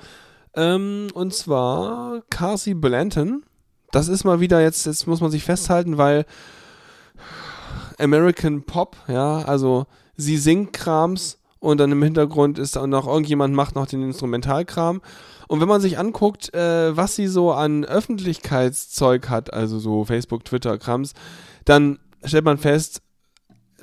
Ähm, 0.55 1.07
und 1.13 1.33
zwar 1.33 2.21
Carsey 2.29 2.73
Blanton. 2.73 3.43
Das 3.91 4.07
ist 4.07 4.23
mal 4.23 4.39
wieder 4.39 4.61
jetzt, 4.61 4.85
jetzt 4.85 5.07
muss 5.07 5.21
man 5.21 5.31
sich 5.31 5.43
festhalten, 5.43 5.97
weil 5.97 6.25
American 7.97 8.63
Pop, 8.63 8.97
ja, 9.07 9.39
also 9.39 9.85
sie 10.15 10.37
singt 10.37 10.73
Krams 10.73 11.40
und 11.61 11.77
dann 11.79 11.91
im 11.91 12.01
Hintergrund 12.01 12.57
ist 12.57 12.75
da 12.75 12.85
noch 12.87 13.07
irgendjemand 13.07 13.53
macht 13.53 13.75
noch 13.75 13.85
den 13.85 14.01
Instrumentalkram. 14.01 14.99
Und 15.47 15.61
wenn 15.61 15.67
man 15.67 15.79
sich 15.79 15.99
anguckt, 15.99 16.53
äh, 16.55 16.97
was 16.97 17.15
sie 17.15 17.27
so 17.27 17.51
an 17.51 17.85
Öffentlichkeitszeug 17.85 19.29
hat, 19.29 19.53
also 19.53 19.77
so 19.77 20.03
Facebook, 20.03 20.43
Twitter, 20.43 20.79
Krams, 20.79 21.13
dann 21.63 21.99
stellt 22.25 22.45
man 22.45 22.57
fest, 22.57 23.03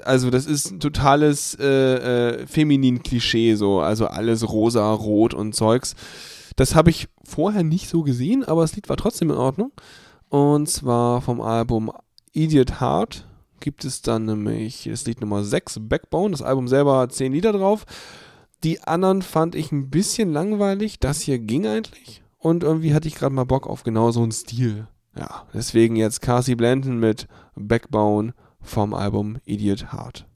also 0.03 0.29
das 0.31 0.47
ist 0.47 0.73
ein 0.73 0.81
totales 0.81 1.57
äh, 1.61 2.41
äh, 2.41 2.47
feminin-Klischee, 2.49 3.55
so, 3.55 3.79
also 3.79 4.09
alles 4.09 4.49
rosa, 4.51 4.93
rot 4.93 5.33
und 5.33 5.55
Zeugs. 5.55 5.95
Das 6.57 6.75
habe 6.75 6.91
ich 6.91 7.07
vorher 7.23 7.63
nicht 7.63 7.89
so 7.89 8.03
gesehen, 8.03 8.45
aber 8.45 8.63
das 8.63 8.75
Lied 8.75 8.89
war 8.89 8.97
trotzdem 8.97 9.31
in 9.31 9.37
Ordnung. 9.37 9.71
Und 10.31 10.69
zwar 10.69 11.23
vom 11.23 11.41
Album 11.41 11.93
Idiot 12.33 12.81
Heart 12.81 13.28
gibt 13.61 13.85
es 13.85 14.03
dann 14.03 14.25
nämlich 14.25 14.89
das 14.91 15.07
Lied 15.07 15.21
Nummer 15.21 15.45
6, 15.45 15.81
Backbone. 15.83 16.33
Das 16.33 16.43
Album 16.43 16.69
selber 16.69 16.99
hat 16.99 17.13
10 17.13 17.33
Lieder 17.33 17.53
drauf. 17.53 17.85
Die 18.65 18.83
anderen 18.83 19.23
fand 19.23 19.55
ich 19.55 19.73
ein 19.73 19.91
bisschen 19.91 20.33
langweilig. 20.33 20.99
Das 20.99 21.21
hier 21.21 21.39
ging 21.39 21.67
eigentlich. 21.67 22.23
Und 22.39 22.63
irgendwie 22.63 22.95
hatte 22.95 23.09
ich 23.09 23.15
gerade 23.15 23.35
mal 23.35 23.45
Bock 23.45 23.67
auf 23.67 23.83
genau 23.83 24.11
so 24.11 24.23
einen 24.23 24.33
Stil. 24.33 24.87
Ja, 25.17 25.47
deswegen 25.53 25.97
jetzt 25.97 26.23
Cassie 26.23 26.55
Blanton 26.55 26.99
mit 26.99 27.27
Backbone 27.57 28.35
vom 28.61 28.95
Album 28.95 29.39
Idiot 29.45 29.93
Heart. 29.93 30.28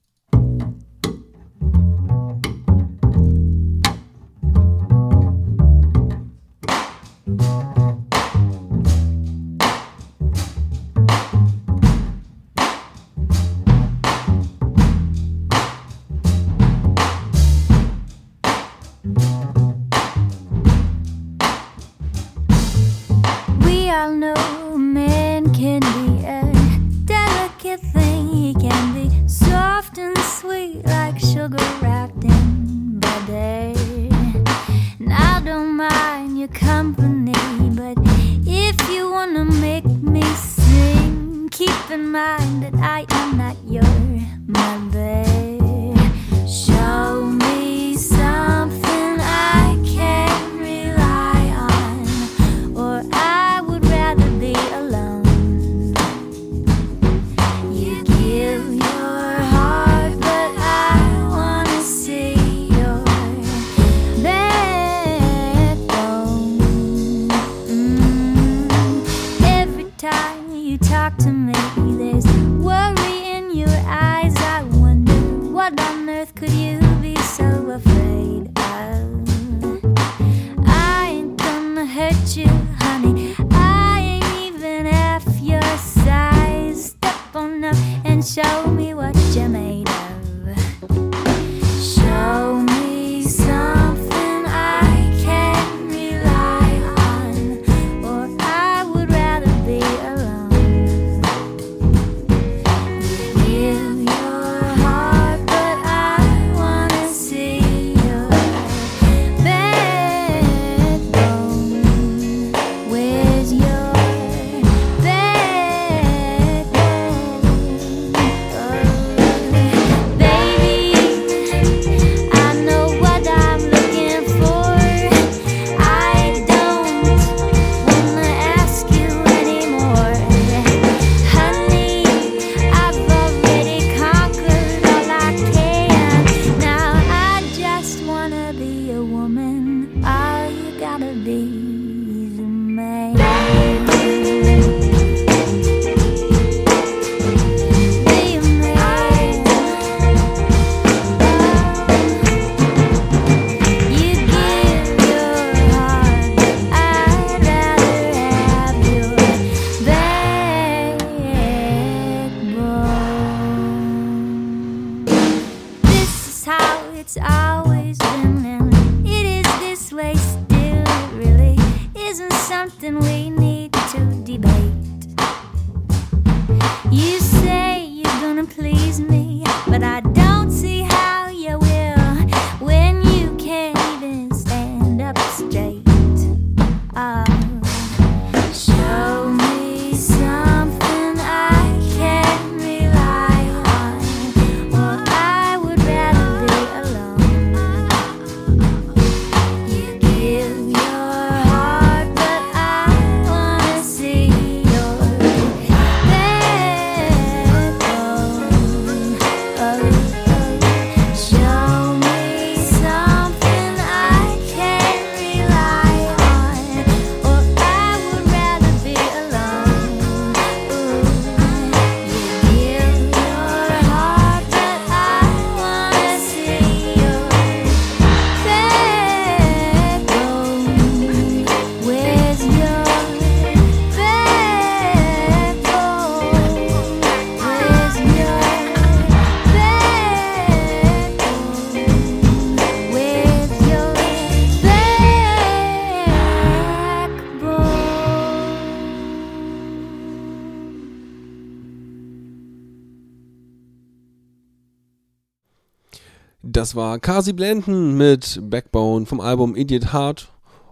Das 256.62 256.76
war 256.76 257.00
Kasi 257.00 257.32
Blenden 257.32 257.96
mit 257.96 258.38
Backbone 258.40 259.04
vom 259.04 259.18
Album 259.18 259.56
Idiot 259.56 259.92
Heart. 259.92 260.28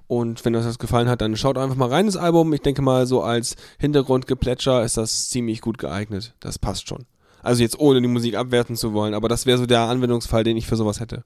Und 0.06 0.44
wenn 0.44 0.54
euch 0.54 0.62
das 0.62 0.78
gefallen 0.78 1.08
hat, 1.08 1.20
dann 1.20 1.36
schaut 1.36 1.58
einfach 1.58 1.74
mal 1.74 1.88
rein 1.88 2.06
ins 2.06 2.16
Album. 2.16 2.52
Ich 2.52 2.60
denke 2.60 2.80
mal, 2.80 3.08
so 3.08 3.22
als 3.22 3.56
Hintergrundgeplätscher 3.80 4.84
ist 4.84 4.96
das 4.96 5.30
ziemlich 5.30 5.60
gut 5.60 5.78
geeignet. 5.78 6.32
Das 6.38 6.60
passt 6.60 6.86
schon. 6.86 7.06
Also 7.42 7.62
jetzt 7.62 7.80
ohne 7.80 8.00
die 8.00 8.06
Musik 8.06 8.36
abwerten 8.36 8.76
zu 8.76 8.92
wollen, 8.92 9.14
aber 9.14 9.28
das 9.28 9.46
wäre 9.46 9.58
so 9.58 9.66
der 9.66 9.80
Anwendungsfall, 9.80 10.44
den 10.44 10.56
ich 10.56 10.68
für 10.68 10.76
sowas 10.76 11.00
hätte. 11.00 11.24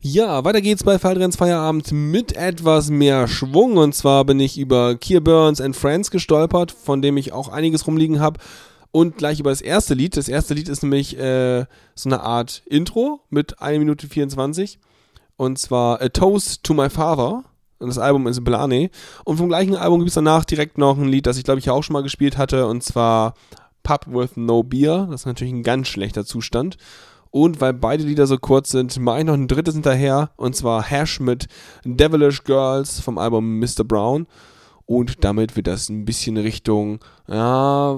Ja, 0.00 0.44
weiter 0.44 0.60
geht's 0.60 0.84
bei 0.84 1.00
Fallrenns 1.00 1.34
Feierabend 1.34 1.90
mit 1.90 2.36
etwas 2.36 2.88
mehr 2.88 3.26
Schwung. 3.26 3.78
Und 3.78 3.96
zwar 3.96 4.24
bin 4.24 4.38
ich 4.38 4.58
über 4.58 4.94
Keir 4.94 5.20
Burns 5.20 5.60
and 5.60 5.74
Friends 5.74 6.12
gestolpert, 6.12 6.70
von 6.70 7.02
dem 7.02 7.16
ich 7.16 7.32
auch 7.32 7.48
einiges 7.48 7.84
rumliegen 7.88 8.20
habe. 8.20 8.38
Und 8.92 9.16
gleich 9.16 9.40
über 9.40 9.50
das 9.50 9.62
erste 9.62 9.94
Lied. 9.94 10.16
Das 10.16 10.28
erste 10.28 10.52
Lied 10.52 10.68
ist 10.68 10.82
nämlich 10.82 11.18
äh, 11.18 11.64
so 11.94 12.10
eine 12.10 12.20
Art 12.20 12.62
Intro 12.66 13.20
mit 13.30 13.60
1 13.60 13.78
Minute 13.78 14.06
24. 14.06 14.78
Und 15.36 15.58
zwar 15.58 16.00
A 16.02 16.08
Toast 16.10 16.62
to 16.62 16.74
My 16.74 16.90
Father. 16.90 17.42
Und 17.78 17.88
das 17.88 17.98
Album 17.98 18.26
ist 18.26 18.44
Blane. 18.44 18.90
Und 19.24 19.38
vom 19.38 19.48
gleichen 19.48 19.74
Album 19.76 20.00
gibt 20.00 20.10
es 20.10 20.14
danach 20.14 20.44
direkt 20.44 20.76
noch 20.78 20.98
ein 20.98 21.08
Lied, 21.08 21.26
das 21.26 21.38
ich 21.38 21.44
glaube 21.44 21.58
ich 21.58 21.70
auch 21.70 21.82
schon 21.82 21.94
mal 21.94 22.02
gespielt 22.02 22.36
hatte. 22.36 22.66
Und 22.66 22.84
zwar 22.84 23.34
Pub 23.82 24.06
with 24.08 24.36
No 24.36 24.62
Beer. 24.62 25.08
Das 25.10 25.22
ist 25.22 25.26
natürlich 25.26 25.54
ein 25.54 25.62
ganz 25.62 25.88
schlechter 25.88 26.26
Zustand. 26.26 26.76
Und 27.30 27.62
weil 27.62 27.72
beide 27.72 28.04
Lieder 28.04 28.26
so 28.26 28.36
kurz 28.36 28.70
sind, 28.70 29.00
mache 29.00 29.20
ich 29.20 29.24
noch 29.24 29.32
ein 29.32 29.48
drittes 29.48 29.72
hinterher. 29.72 30.30
Und 30.36 30.54
zwar 30.54 30.82
Hash 30.82 31.18
mit 31.18 31.46
Devilish 31.82 32.44
Girls 32.44 33.00
vom 33.00 33.16
Album 33.16 33.58
Mr. 33.58 33.84
Brown. 33.84 34.26
Und 34.84 35.24
damit 35.24 35.56
wird 35.56 35.66
das 35.66 35.88
ein 35.88 36.04
bisschen 36.04 36.36
Richtung 36.36 37.00
ja, 37.26 37.96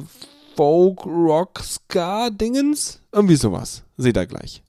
Folk, 0.57 1.05
Rock, 1.05 1.61
Ska, 1.61 2.30
Dingens. 2.30 3.00
Irgendwie 3.12 3.36
sowas. 3.36 3.82
Seht 3.96 4.16
ihr 4.16 4.26
gleich. 4.26 4.62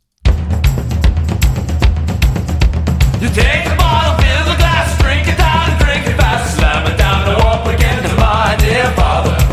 You 3.21 3.29
take 3.29 3.63
the 3.69 3.75
bottle, 3.77 4.15
fill 4.17 4.45
the 4.51 4.57
glass, 4.57 4.97
drink 4.99 5.27
it 5.27 5.37
down, 5.37 5.77
drink 5.79 6.07
it 6.07 6.15
fast, 6.17 6.57
slam 6.57 6.85
it 6.91 6.97
down, 6.97 7.25
go 7.25 7.33
up 7.47 7.65
again 7.67 8.03
to 8.03 8.15
my 8.15 8.55
dear 8.59 8.91
father. 8.95 9.44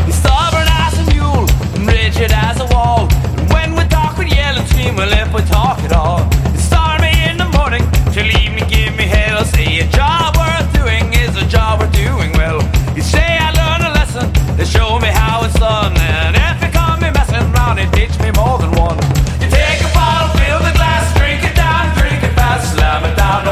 Teach 17.90 18.14
me 18.20 18.30
more 18.38 18.58
than 18.58 18.70
one. 18.78 18.96
You 19.42 19.48
take 19.50 19.80
a 19.82 19.90
bottle, 19.92 20.30
fill 20.38 20.60
the 20.62 20.74
glass, 20.78 21.10
drink 21.18 21.42
it 21.42 21.56
down, 21.56 21.90
drink 21.98 22.22
it 22.22 22.32
fast, 22.38 22.74
slam 22.74 23.04
it 23.04 23.16
down, 23.16 23.44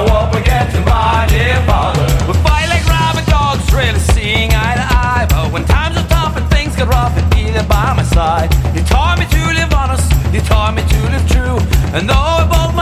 my 0.86 1.26
dear 1.28 1.60
father. 1.66 2.06
We 2.26 2.34
fight 2.46 2.68
like 2.68 2.84
rabid 2.86 3.26
dogs, 3.26 3.66
really 3.72 3.98
seeing 4.14 4.50
eye 4.52 4.76
to 4.80 4.86
eye. 4.86 5.26
But 5.28 5.52
when 5.52 5.64
times 5.64 5.96
are 5.96 6.08
tough 6.08 6.36
and 6.36 6.46
things 6.50 6.76
get 6.76 6.88
rough, 6.88 7.14
there 7.52 7.68
by 7.68 7.92
my 7.94 8.02
side. 8.02 8.50
You 8.74 8.82
taught 8.84 9.18
me 9.18 9.26
to 9.26 9.40
live 9.58 9.72
honest, 9.72 10.06
you 10.32 10.40
taught 10.40 10.74
me 10.74 10.82
to 10.82 10.98
live 11.14 11.26
true. 11.28 11.58
And 11.94 12.08
though 12.08 12.46
both 12.50 12.74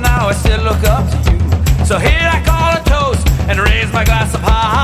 now, 0.00 0.28
I 0.28 0.34
still 0.34 0.62
look 0.62 0.82
up 0.84 1.04
to 1.10 1.18
you. 1.32 1.40
So 1.84 1.98
here 1.98 2.28
I 2.36 2.38
call 2.44 2.70
a 2.78 2.82
toast 2.84 3.26
and 3.48 3.58
raise 3.58 3.92
my 3.92 4.04
glass 4.04 4.34
up 4.34 4.42
high. 4.42 4.79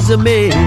Was 0.00 0.08
a 0.08 0.16
man. 0.16 0.59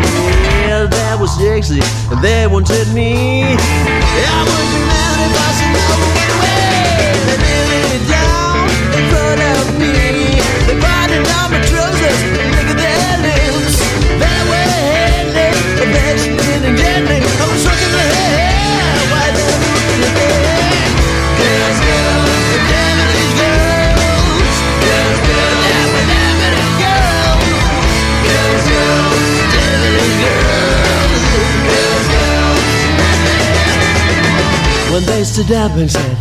happens 35.63 36.12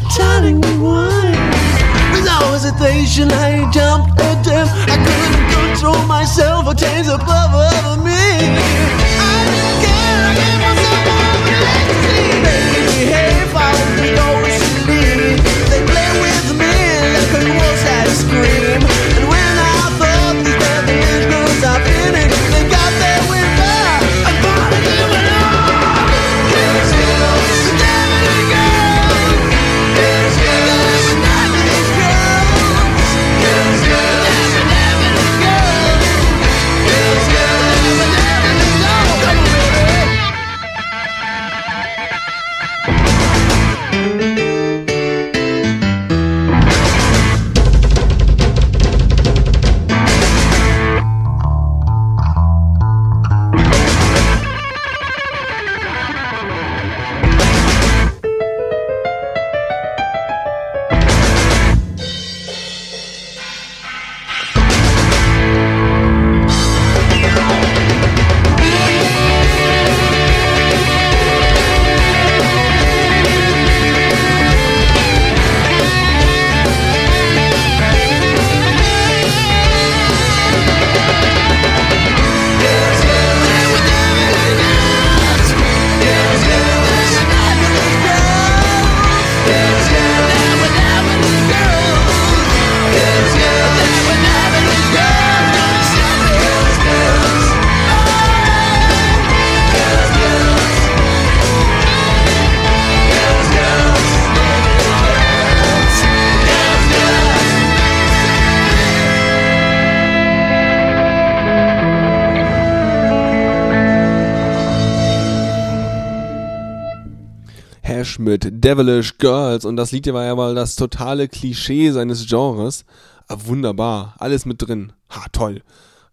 Devilish 118.62 119.18
Girls 119.18 119.64
und 119.64 119.76
das 119.76 119.92
Lied 119.92 120.12
war 120.12 120.24
ja 120.24 120.34
mal 120.34 120.54
das 120.54 120.76
totale 120.76 121.28
Klischee 121.28 121.90
seines 121.90 122.26
Genres. 122.26 122.84
Aber 123.26 123.46
wunderbar, 123.46 124.14
alles 124.18 124.46
mit 124.46 124.62
drin. 124.62 124.92
Ha, 125.10 125.26
toll. 125.32 125.62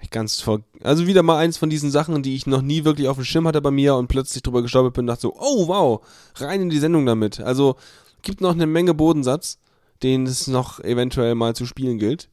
Ich 0.02 0.10
ganz 0.10 0.42
ver 0.42 0.62
also 0.82 1.08
wieder 1.08 1.24
mal 1.24 1.38
eins 1.38 1.58
von 1.58 1.70
diesen 1.70 1.92
Sachen, 1.92 2.24
die 2.24 2.36
ich 2.36 2.48
noch 2.48 2.62
nie 2.62 2.86
wirklich 2.86 3.08
auf 3.08 3.18
dem 3.18 3.26
Schirm 3.26 3.48
hatte 3.48 3.62
bei 3.62 3.72
mir 3.72 3.96
und 3.96 4.08
plötzlich 4.08 4.42
drüber 4.42 4.62
gestolpert 4.62 4.94
bin 4.94 5.04
und 5.04 5.08
dachte 5.08 5.24
so, 5.24 5.36
oh 5.38 5.68
wow, 5.68 6.02
rein 6.36 6.62
in 6.62 6.70
die 6.70 6.80
Sendung 6.80 7.06
damit. 7.06 7.40
Also 7.40 7.76
gibt 8.22 8.42
noch 8.42 8.54
eine 8.54 8.66
Menge 8.66 8.94
Bodensatz, 8.94 9.60
den 10.02 10.26
es 10.26 10.48
noch 10.48 10.80
eventuell 10.80 11.36
mal 11.36 11.56
zu 11.56 11.66
spielen 11.66 12.00
gilt. 12.00 12.30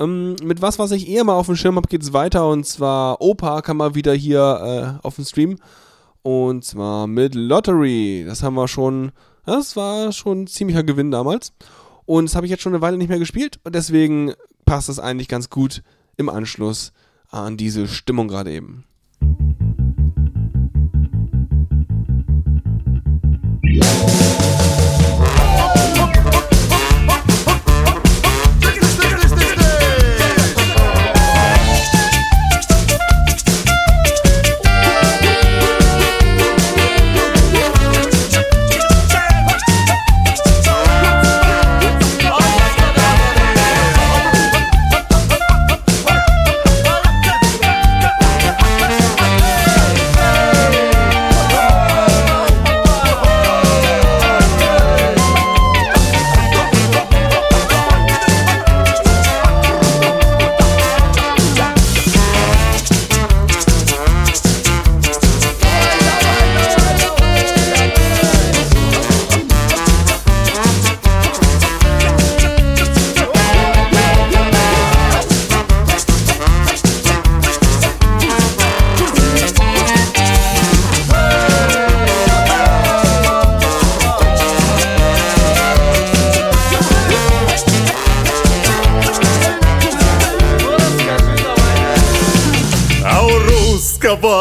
Ähm, 0.00 0.36
mit 0.42 0.62
was, 0.62 0.78
was 0.78 0.90
ich 0.90 1.08
eher 1.08 1.24
mal 1.24 1.34
auf 1.34 1.46
dem 1.46 1.56
Schirm 1.56 1.76
habe, 1.76 1.88
geht 1.88 2.02
es 2.02 2.12
weiter 2.12 2.48
und 2.48 2.66
zwar 2.66 3.20
Opa 3.20 3.62
kam 3.62 3.76
mal 3.76 3.94
wieder 3.94 4.14
hier 4.14 4.98
äh, 5.02 5.06
auf 5.06 5.16
dem 5.16 5.24
Stream 5.24 5.58
und 6.22 6.64
zwar 6.64 7.06
mit 7.06 7.34
Lottery. 7.34 8.24
Das 8.26 8.42
haben 8.42 8.54
wir 8.54 8.66
schon, 8.66 9.12
das 9.46 9.76
war 9.76 10.12
schon 10.12 10.42
ein 10.42 10.46
ziemlicher 10.46 10.82
Gewinn 10.82 11.10
damals. 11.10 11.52
Und 12.06 12.26
das 12.26 12.36
habe 12.36 12.46
ich 12.46 12.50
jetzt 12.50 12.62
schon 12.62 12.74
eine 12.74 12.82
Weile 12.82 12.96
nicht 12.96 13.08
mehr 13.08 13.18
gespielt. 13.18 13.58
Und 13.64 13.74
deswegen 13.74 14.34
passt 14.64 14.88
das 14.88 14.98
eigentlich 14.98 15.28
ganz 15.28 15.50
gut 15.50 15.82
im 16.16 16.28
Anschluss 16.28 16.92
an 17.30 17.56
diese 17.56 17.88
Stimmung 17.88 18.28
gerade 18.28 18.52
eben. 18.52 18.84
А 23.80 24.33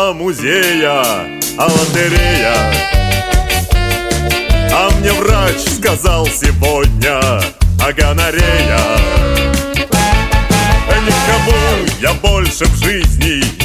русского 0.03 0.13
музея 0.13 1.01
а 1.57 1.65
лотерея. 1.65 2.55
А 4.71 4.89
мне 4.99 5.13
врач 5.13 5.59
сказал 5.77 6.27
сегодня 6.27 7.19
о 7.79 7.93
гонорея. 7.93 8.79
Никому 11.05 11.87
я 12.01 12.13
больше 12.13 12.65
в 12.65 12.75
жизни 12.83 13.62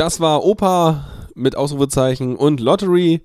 das 0.00 0.18
war 0.18 0.46
Opa 0.46 1.04
mit 1.34 1.56
Ausrufezeichen 1.56 2.34
und 2.34 2.58
Lottery. 2.58 3.20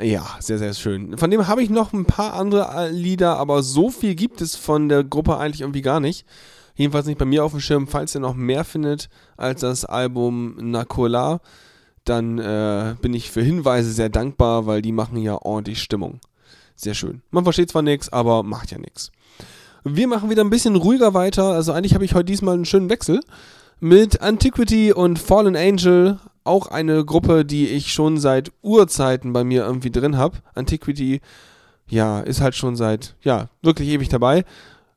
Ja, 0.00 0.24
sehr, 0.38 0.56
sehr 0.56 0.72
schön. 0.72 1.18
Von 1.18 1.32
dem 1.32 1.48
habe 1.48 1.64
ich 1.64 1.68
noch 1.68 1.92
ein 1.92 2.04
paar 2.04 2.34
andere 2.34 2.70
äh, 2.76 2.90
Lieder, 2.92 3.38
aber 3.38 3.64
so 3.64 3.90
viel 3.90 4.14
gibt 4.14 4.40
es 4.40 4.54
von 4.54 4.88
der 4.88 5.02
Gruppe 5.02 5.36
eigentlich 5.38 5.62
irgendwie 5.62 5.82
gar 5.82 5.98
nicht. 5.98 6.24
Jedenfalls 6.76 7.06
nicht 7.06 7.18
bei 7.18 7.24
mir 7.24 7.44
auf 7.44 7.50
dem 7.50 7.58
Schirm. 7.60 7.88
Falls 7.88 8.14
ihr 8.14 8.20
noch 8.20 8.34
mehr 8.34 8.62
findet 8.62 9.08
als 9.36 9.62
das 9.62 9.84
Album 9.84 10.54
Nakola, 10.60 11.40
dann 12.04 12.38
äh, 12.38 12.94
bin 13.02 13.14
ich 13.14 13.32
für 13.32 13.42
Hinweise 13.42 13.90
sehr 13.90 14.08
dankbar, 14.08 14.66
weil 14.66 14.80
die 14.80 14.92
machen 14.92 15.16
ja 15.16 15.34
ordentlich 15.42 15.82
Stimmung. 15.82 16.20
Sehr 16.76 16.94
schön. 16.94 17.22
Man 17.32 17.42
versteht 17.42 17.70
zwar 17.70 17.82
nichts, 17.82 18.12
aber 18.12 18.44
macht 18.44 18.70
ja 18.70 18.78
nichts. 18.78 19.10
Wir 19.82 20.06
machen 20.06 20.30
wieder 20.30 20.44
ein 20.44 20.50
bisschen 20.50 20.76
ruhiger 20.76 21.14
weiter. 21.14 21.46
Also 21.46 21.72
eigentlich 21.72 21.94
habe 21.94 22.04
ich 22.04 22.14
heute 22.14 22.26
diesmal 22.26 22.54
einen 22.54 22.64
schönen 22.64 22.90
Wechsel 22.90 23.22
mit 23.82 24.22
Antiquity 24.22 24.92
und 24.92 25.18
Fallen 25.18 25.56
Angel. 25.56 26.20
Auch 26.44 26.68
eine 26.68 27.04
Gruppe, 27.04 27.44
die 27.44 27.66
ich 27.66 27.92
schon 27.92 28.16
seit 28.16 28.52
Urzeiten 28.62 29.32
bei 29.32 29.42
mir 29.42 29.64
irgendwie 29.64 29.90
drin 29.90 30.16
habe. 30.16 30.38
Antiquity, 30.54 31.20
ja, 31.88 32.20
ist 32.20 32.40
halt 32.40 32.54
schon 32.54 32.76
seit, 32.76 33.16
ja, 33.22 33.48
wirklich 33.60 33.88
ewig 33.88 34.08
dabei. 34.08 34.44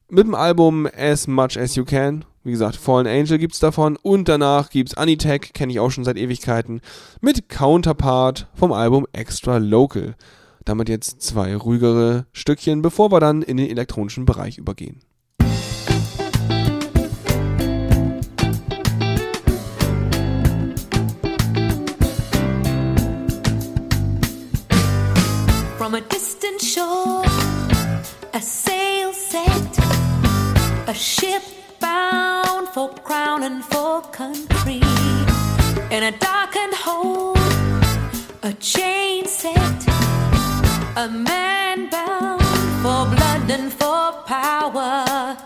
Mit 0.08 0.28
dem 0.28 0.36
Album 0.36 0.88
As 0.96 1.26
Much 1.26 1.58
As 1.58 1.76
You 1.76 1.84
Can. 1.84 2.26
Wie 2.44 2.52
gesagt, 2.52 2.76
Fallen 2.76 3.08
Angel 3.08 3.40
gibt's 3.40 3.58
davon. 3.60 3.98
Und 4.04 4.30
danach 4.30 4.70
gibt's 4.70 4.94
Anitech, 4.94 5.54
kenne 5.54 5.74
ich 5.74 5.80
auch 5.80 5.90
schon 5.90 6.04
seit 6.04 6.18
Ewigkeiten. 6.18 6.80
Mit 7.22 7.50
Counterpart 7.50 8.46
vom 8.54 8.72
Album 8.72 9.08
Extra 9.14 9.58
Local. 9.58 10.14
Damit 10.64 10.90
jetzt 10.90 11.24
zwei 11.24 11.56
ruhigere 11.56 12.28
Stückchen, 12.34 12.84
bevor 12.84 13.12
wir 13.12 13.20
dann 13.20 13.42
in 13.42 13.58
den 13.58 13.72
elektronischen 13.72 14.26
Bereich 14.26 14.60
übergehen. 14.60 15.02
A 25.96 26.02
distant 26.02 26.60
shore, 26.60 27.24
a 28.34 28.42
sail 28.42 29.14
set, 29.14 29.78
a 30.90 30.94
ship 30.94 31.42
bound 31.80 32.68
for 32.70 32.90
crown 32.96 33.44
and 33.44 33.64
for 33.64 34.02
country. 34.12 34.82
In 35.92 36.04
a 36.04 36.12
darkened 36.12 36.74
hold, 36.74 37.38
a 38.44 38.52
chain 38.60 39.26
set, 39.26 39.88
a 40.98 41.08
man 41.08 41.90
bound 41.90 42.42
for 42.84 43.02
blood 43.16 43.50
and 43.50 43.72
for 43.72 44.12
power. 44.28 45.38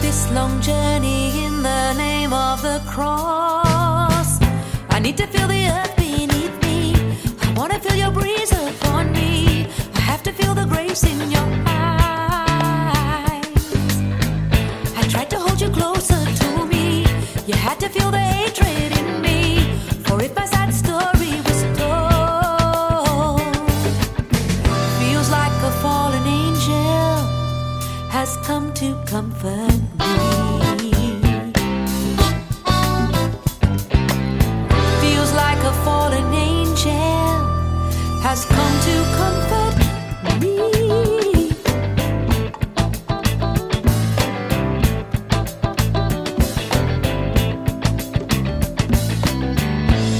This 0.00 0.28
long 0.32 0.60
journey 0.60 1.44
in 1.44 1.62
the 1.62 1.92
name 1.92 2.32
of 2.32 2.62
the 2.62 2.82
cross. 2.88 4.40
I 4.90 4.98
need 4.98 5.16
to 5.18 5.26
feel 5.28 5.46
the 5.46 5.68
earth 5.68 5.91
wanna 7.62 7.78
feel 7.78 7.94
your 7.94 8.10
breeze 8.10 8.50
upon 8.50 9.12
me. 9.12 9.68
I 9.94 10.00
have 10.00 10.20
to 10.24 10.32
feel 10.32 10.52
the 10.52 10.64
grace 10.64 11.04
in 11.04 11.30
your 11.30 11.48
eyes. 11.64 12.64
I 15.00 15.02
tried 15.08 15.30
to 15.30 15.38
hold 15.38 15.60
you 15.60 15.70
closer 15.70 16.24
to 16.42 16.66
me. 16.66 17.06
You 17.46 17.54
had 17.54 17.78
to 17.78 17.88
feel 17.88 18.10
the 18.10 18.18
hatred 18.18 18.90
in 19.00 19.22
me. 19.22 19.40
For 20.06 20.20
if 20.20 20.34
my 20.34 20.44
sad 20.44 20.74
story 20.82 21.34
was 21.46 21.60
told, 21.78 23.40
feels 24.98 25.28
like 25.30 25.56
a 25.70 25.72
fallen 25.82 26.26
angel 26.26 27.14
has 28.16 28.36
come 28.38 28.72
to 28.74 28.88
comfort 29.06 29.71
has 38.22 38.44
come 38.44 38.74
to 38.86 38.94
comfort 39.18 39.74
me. 40.40 40.58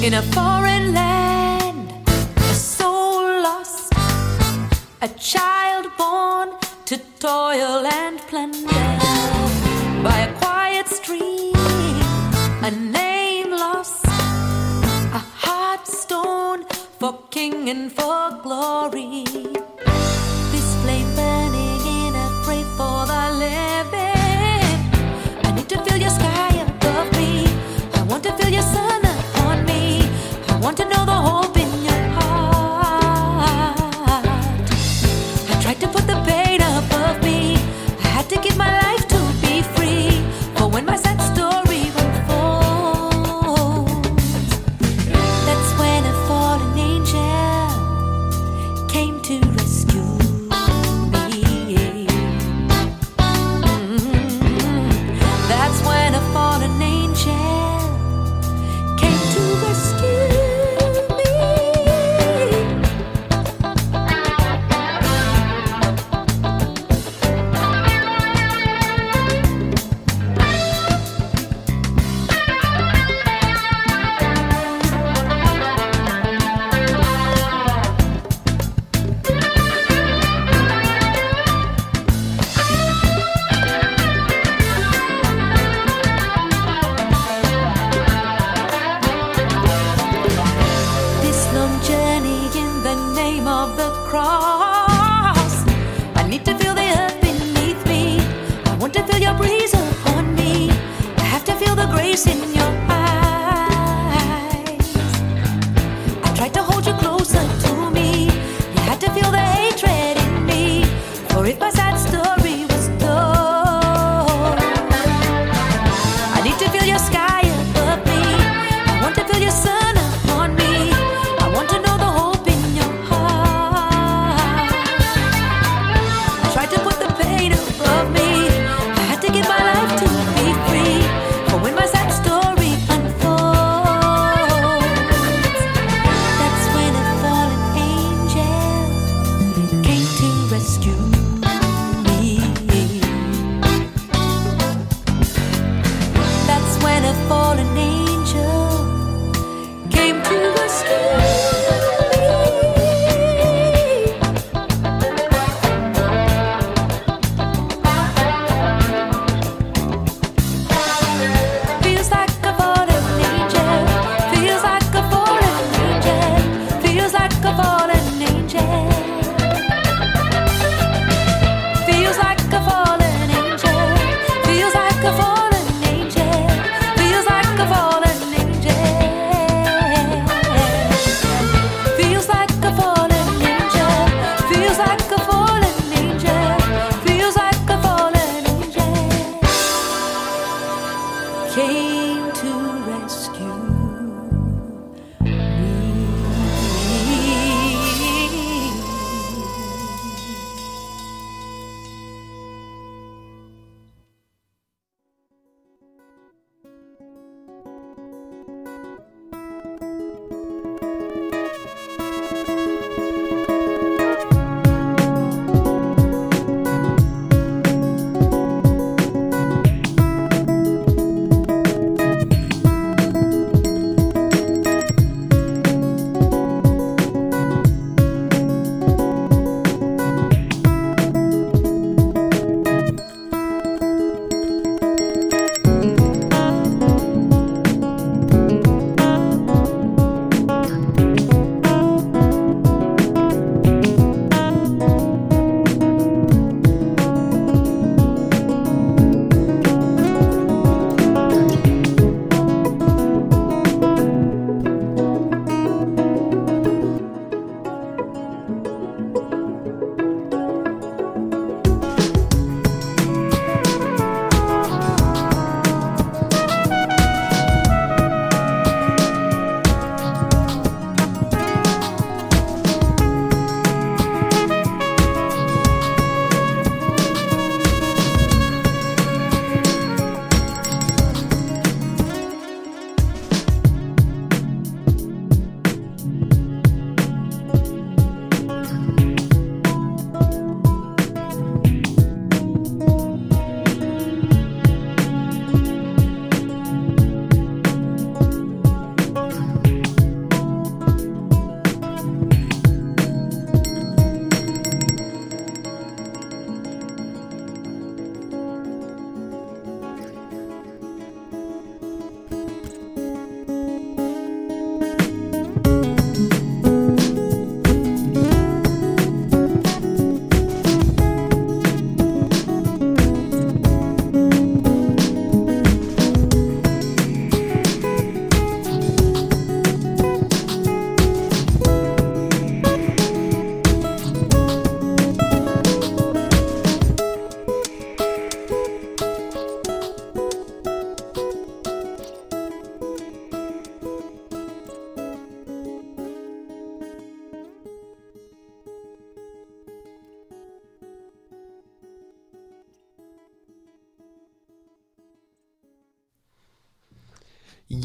In 0.06 0.14
a 0.14 0.22
foreign 0.34 0.92
land, 0.92 1.92
a 2.36 2.54
soul 2.54 3.22
lost, 3.46 3.92
a 5.00 5.08
child 5.08 5.86
born 5.96 6.48
to 6.86 6.98
toil 7.20 7.86
and 7.86 8.18
plunder. 8.28 9.21
for 17.72 18.38
glory. 18.42 19.31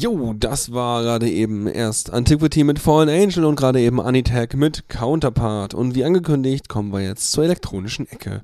Jo, 0.08 0.32
das 0.32 0.72
war 0.72 1.02
gerade 1.02 1.28
eben 1.28 1.66
erst 1.66 2.14
Antiquity 2.14 2.64
mit 2.64 2.78
Fallen 2.78 3.10
Angel 3.10 3.44
und 3.44 3.56
gerade 3.56 3.78
eben 3.78 4.00
Anitag 4.00 4.54
mit 4.54 4.88
Counterpart. 4.88 5.74
Und 5.74 5.94
wie 5.94 6.02
angekündigt, 6.02 6.70
kommen 6.70 6.94
wir 6.94 7.02
jetzt 7.02 7.30
zur 7.30 7.44
elektronischen 7.44 8.08
Ecke. 8.08 8.42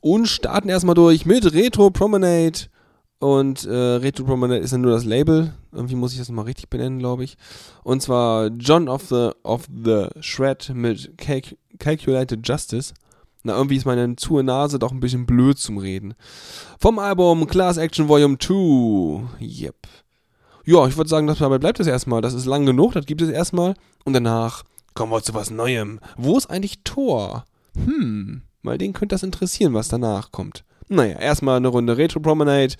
Und 0.00 0.28
starten 0.28 0.68
erstmal 0.68 0.94
durch 0.94 1.26
mit 1.26 1.52
Retro 1.52 1.90
Promenade. 1.90 2.68
Und 3.18 3.64
äh, 3.64 3.74
Retro 3.74 4.22
Promenade 4.24 4.60
ist 4.60 4.70
ja 4.70 4.78
nur 4.78 4.92
das 4.92 5.04
Label. 5.04 5.54
Irgendwie 5.72 5.96
muss 5.96 6.12
ich 6.12 6.18
das 6.18 6.28
mal 6.28 6.42
richtig 6.42 6.70
benennen, 6.70 7.00
glaube 7.00 7.24
ich. 7.24 7.38
Und 7.82 8.00
zwar 8.00 8.46
John 8.56 8.88
of 8.88 9.08
the, 9.08 9.30
of 9.42 9.66
the 9.66 10.06
Shred 10.20 10.70
mit 10.76 11.18
Calc 11.18 11.56
Calculated 11.80 12.46
Justice. 12.46 12.94
Na, 13.42 13.56
irgendwie 13.56 13.76
ist 13.76 13.84
meine 13.84 14.14
zu 14.14 14.40
Nase 14.40 14.78
doch 14.78 14.92
ein 14.92 15.00
bisschen 15.00 15.26
blöd 15.26 15.58
zum 15.58 15.78
Reden. 15.78 16.14
Vom 16.78 17.00
Album 17.00 17.48
Class 17.48 17.78
Action 17.78 18.06
Volume 18.06 18.38
2. 18.38 19.44
Yep 19.44 20.03
ja, 20.64 20.86
ich 20.86 20.96
würde 20.96 21.10
sagen, 21.10 21.26
dabei 21.26 21.58
bleibt 21.58 21.80
es 21.80 21.86
erstmal. 21.86 22.22
Das 22.22 22.34
ist 22.34 22.46
lang 22.46 22.66
genug, 22.66 22.92
das 22.92 23.06
gibt 23.06 23.22
es 23.22 23.28
erstmal. 23.28 23.74
Und 24.04 24.14
danach 24.14 24.64
kommen 24.94 25.12
wir 25.12 25.22
zu 25.22 25.34
was 25.34 25.50
Neuem. 25.50 26.00
Wo 26.16 26.36
ist 26.36 26.48
eigentlich 26.50 26.80
Thor? 26.84 27.44
Hm, 27.74 28.42
mal 28.62 28.78
den 28.78 28.92
könnte 28.92 29.14
das 29.14 29.22
interessieren, 29.22 29.74
was 29.74 29.88
danach 29.88 30.30
kommt. 30.32 30.64
Naja, 30.88 31.18
erstmal 31.18 31.56
eine 31.56 31.68
Runde 31.68 31.96
Retro 31.96 32.20
Promenade 32.20 32.74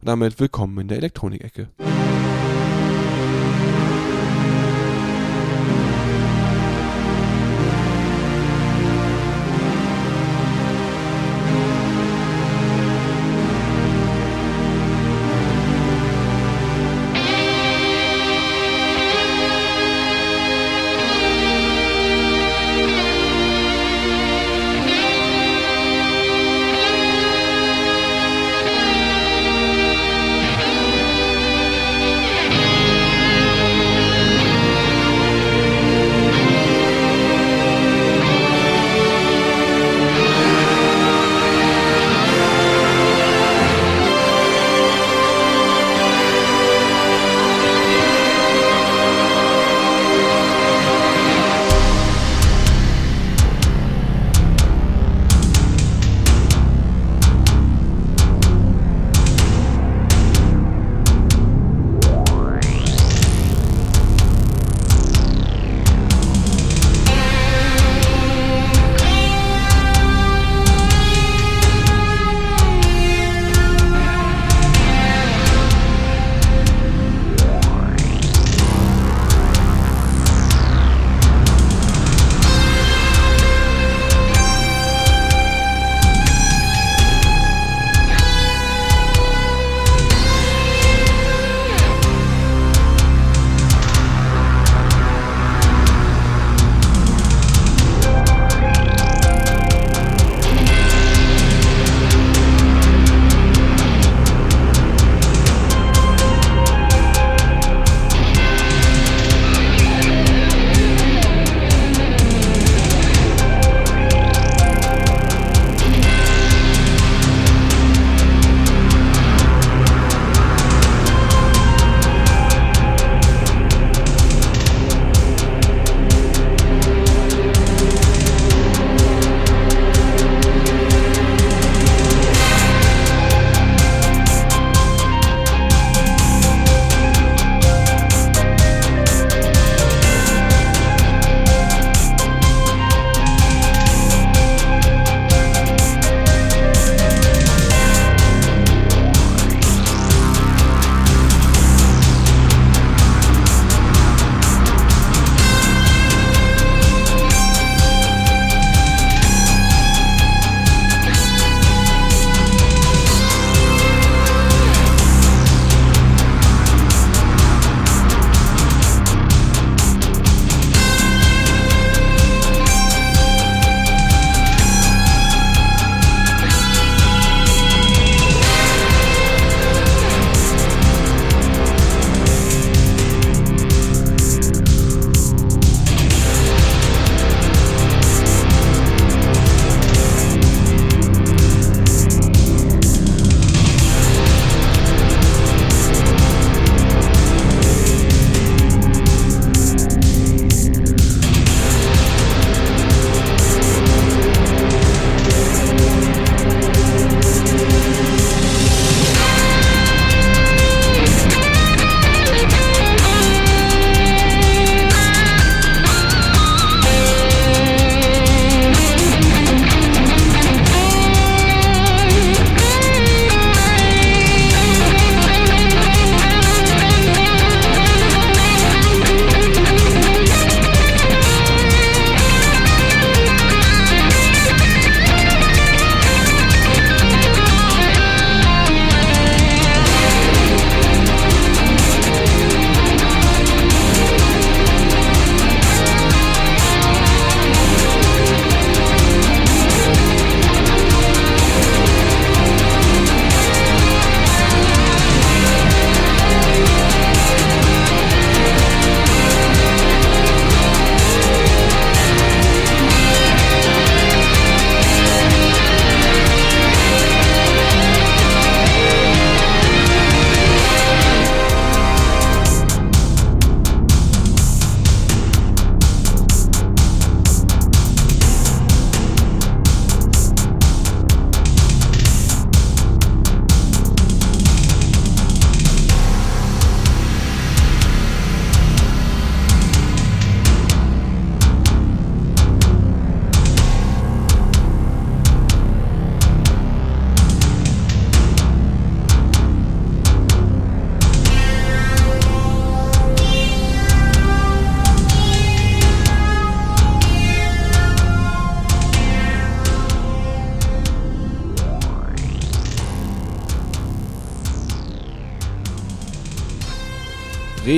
und 0.00 0.08
damit 0.08 0.40
willkommen 0.40 0.78
in 0.78 0.88
der 0.88 0.98
Elektronikecke. 0.98 1.68
ecke 1.78 1.89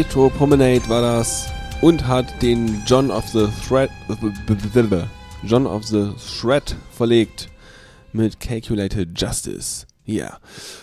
Retro 0.02 0.30
Promenade 0.30 0.88
war 0.88 1.00
das 1.00 1.46
und 1.80 2.08
hat 2.08 2.42
den 2.42 2.82
John 2.86 3.08
of 3.12 3.24
the 3.28 3.46
Thread 3.64 3.88
John 5.44 5.64
of 5.64 5.86
the 5.86 6.10
Thread 6.40 6.74
verlegt 6.90 7.48
mit 8.12 8.40
Calculated 8.40 9.10
Justice. 9.14 9.86
Ja. 10.04 10.38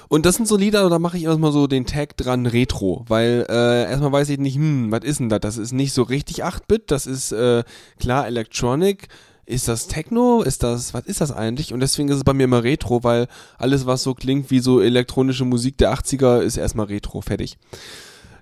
Und 0.07 0.25
das 0.25 0.35
sind 0.35 0.47
so 0.47 0.55
Lieder, 0.55 0.89
da 0.89 0.99
mache 0.99 1.17
ich 1.17 1.25
erstmal 1.25 1.51
so 1.51 1.67
den 1.67 1.85
Tag 1.85 2.15
dran 2.15 2.45
Retro, 2.45 3.03
weil 3.09 3.45
äh, 3.49 3.89
erstmal 3.89 4.13
weiß 4.13 4.29
ich 4.29 4.39
nicht, 4.39 4.55
hm, 4.55 4.89
was 4.89 5.03
ist 5.03 5.19
denn 5.19 5.27
das? 5.27 5.41
Das 5.41 5.57
ist 5.57 5.73
nicht 5.73 5.91
so 5.91 6.03
richtig 6.03 6.45
8-Bit, 6.45 6.83
das 6.89 7.05
ist 7.05 7.33
äh, 7.33 7.65
klar 7.99 8.25
Electronic. 8.25 9.09
Ist 9.45 9.67
das 9.67 9.87
Techno? 9.87 10.43
Ist 10.43 10.63
das, 10.63 10.93
was 10.93 11.05
ist 11.07 11.19
das 11.19 11.33
eigentlich? 11.33 11.73
Und 11.73 11.81
deswegen 11.81 12.07
ist 12.07 12.17
es 12.17 12.23
bei 12.23 12.33
mir 12.33 12.45
immer 12.45 12.63
Retro, 12.63 13.03
weil 13.03 13.27
alles, 13.57 13.85
was 13.85 14.01
so 14.01 14.13
klingt 14.13 14.49
wie 14.49 14.59
so 14.59 14.79
elektronische 14.79 15.43
Musik 15.43 15.77
der 15.77 15.93
80er, 15.93 16.39
ist 16.39 16.55
erstmal 16.55 16.85
Retro, 16.85 17.19
fertig. 17.19 17.57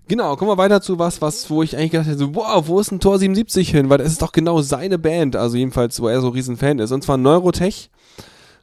Genau, 0.07 0.37
kommen 0.37 0.51
wir 0.51 0.57
weiter 0.57 0.81
zu 0.81 0.97
was, 0.99 1.21
was, 1.21 1.49
wo 1.49 1.63
ich 1.63 1.75
eigentlich 1.75 1.91
gedacht 1.91 2.07
hätte, 2.07 2.19
so, 2.19 2.35
wow, 2.35 2.65
wo 2.65 2.79
ist 2.79 2.91
ein 2.91 3.01
Tor 3.01 3.19
77 3.19 3.69
hin? 3.69 3.89
Weil 3.89 3.97
das 3.97 4.13
ist 4.13 4.21
doch 4.21 4.31
genau 4.31 4.61
seine 4.61 4.97
Band, 4.97 5.35
also 5.35 5.57
jedenfalls, 5.57 5.99
wo 6.01 6.07
er 6.07 6.21
so 6.21 6.29
riesen 6.29 6.55
Fan 6.55 6.79
ist. 6.79 6.91
Und 6.91 7.03
zwar 7.03 7.17
Neurotech 7.17 7.89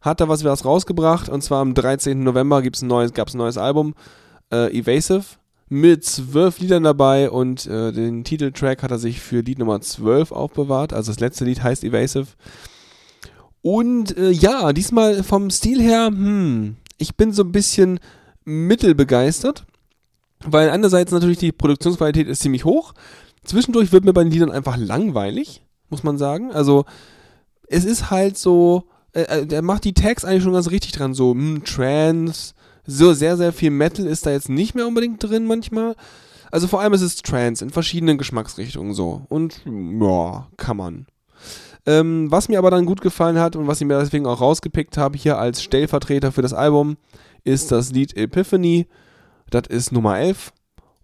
hat 0.01 0.21
da 0.21 0.29
was, 0.29 0.43
was 0.43 0.65
rausgebracht. 0.65 1.29
Und 1.29 1.43
zwar 1.43 1.61
am 1.61 1.75
13. 1.75 2.23
November 2.23 2.63
gibt's 2.63 2.81
ein 2.81 2.89
neues, 2.89 3.13
gab's 3.13 3.35
ein 3.35 3.39
neues 3.39 3.59
Album, 3.59 3.95
äh, 4.51 4.75
Evasive, 4.79 5.25
mit 5.69 6.05
zwölf 6.05 6.61
Liedern 6.61 6.85
dabei 6.85 7.31
und 7.31 7.67
äh, 7.67 7.93
den 7.93 8.25
Titeltrack 8.25 8.83
hat 8.83 8.91
er 8.91 8.99
sich 8.99 9.21
für 9.21 9.41
Lied 9.41 9.59
Nummer 9.59 9.81
12 9.81 10.33
aufbewahrt. 10.33 10.93
Also 10.93 11.13
das 11.13 11.21
letzte 11.21 11.45
Lied 11.45 11.63
heißt 11.63 11.85
Evasive. 11.85 12.29
Und 13.61 14.17
äh, 14.17 14.31
ja, 14.31 14.73
diesmal 14.73 15.23
vom 15.23 15.51
Stil 15.51 15.81
her, 15.81 16.07
hm, 16.07 16.77
ich 16.97 17.17
bin 17.17 17.33
so 17.33 17.43
ein 17.43 17.53
bisschen 17.53 17.99
mittelbegeistert, 18.45 19.65
weil 20.45 20.71
einerseits 20.71 21.13
natürlich 21.13 21.39
die 21.39 21.53
Produktionsqualität 21.53 22.29
ist 22.29 22.43
ziemlich 22.43 22.65
hoch. 22.65 22.95
Zwischendurch 23.45 23.93
wird 23.93 24.05
mir 24.05 24.13
bei 24.13 24.23
den 24.23 24.33
Liedern 24.33 24.51
einfach 24.51 24.77
langweilig, 24.77 25.63
muss 25.91 26.03
man 26.03 26.19
sagen. 26.19 26.53
Also 26.53 26.85
es 27.69 27.85
ist 27.85 28.11
halt 28.11 28.39
so, 28.39 28.85
äh, 29.13 29.23
äh, 29.23 29.47
der 29.47 29.63
macht 29.63 29.85
die 29.85 29.95
Tags 29.95 30.25
eigentlich 30.25 30.43
schon 30.43 30.53
ganz 30.53 30.71
richtig 30.71 30.93
dran, 30.93 31.15
so 31.15 31.33
hm, 31.33 31.65
Trance, 31.65 32.55
so 32.87 33.13
sehr, 33.13 33.37
sehr 33.37 33.53
viel 33.53 33.71
Metal 33.71 34.07
ist 34.07 34.27
da 34.27 34.31
jetzt 34.31 34.49
nicht 34.49 34.75
mehr 34.75 34.87
unbedingt 34.87 35.23
drin 35.23 35.47
manchmal. 35.47 35.95
Also 36.51 36.69
vor 36.69 36.81
allem 36.81 36.93
ist 36.93 37.03
es 37.03 37.17
Trance 37.17 37.65
in 37.65 37.71
verschiedenen 37.71 38.19
Geschmacksrichtungen 38.19 38.95
so. 38.95 39.23
Und 39.29 39.63
ja, 39.67 40.47
kann 40.57 40.77
man. 40.77 41.07
Ähm, 41.87 42.31
was 42.31 42.49
mir 42.49 42.59
aber 42.59 42.71
dann 42.71 42.87
gut 42.87 43.01
gefallen 43.01 43.39
hat 43.39 43.57
und 43.57 43.67
was 43.67 43.81
ich 43.81 43.87
mir 43.87 43.99
deswegen 43.99 44.27
auch 44.27 44.41
rausgepickt 44.41 44.97
habe 44.97 45.19
hier 45.19 45.39
als 45.39 45.63
Stellvertreter 45.63 46.33
für 46.33 46.43
das 46.43 46.55
Album, 46.55 46.97
ist 47.45 47.73
das 47.73 47.93
Lied 47.93 48.17
Epiphany. 48.17 48.87
Das 49.55 49.69
ist 49.69 49.93
Nummer 49.93 50.19
11. 50.19 50.53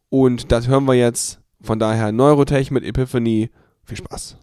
Und 0.09 0.51
das 0.51 0.67
hören 0.67 0.85
wir 0.87 0.95
jetzt. 0.95 1.41
Von 1.63 1.79
daher 1.79 2.11
Neurotech 2.11 2.73
mit 2.73 2.83
Epiphany. 2.83 3.49
Viel 3.85 3.99
Spaß. 3.99 4.39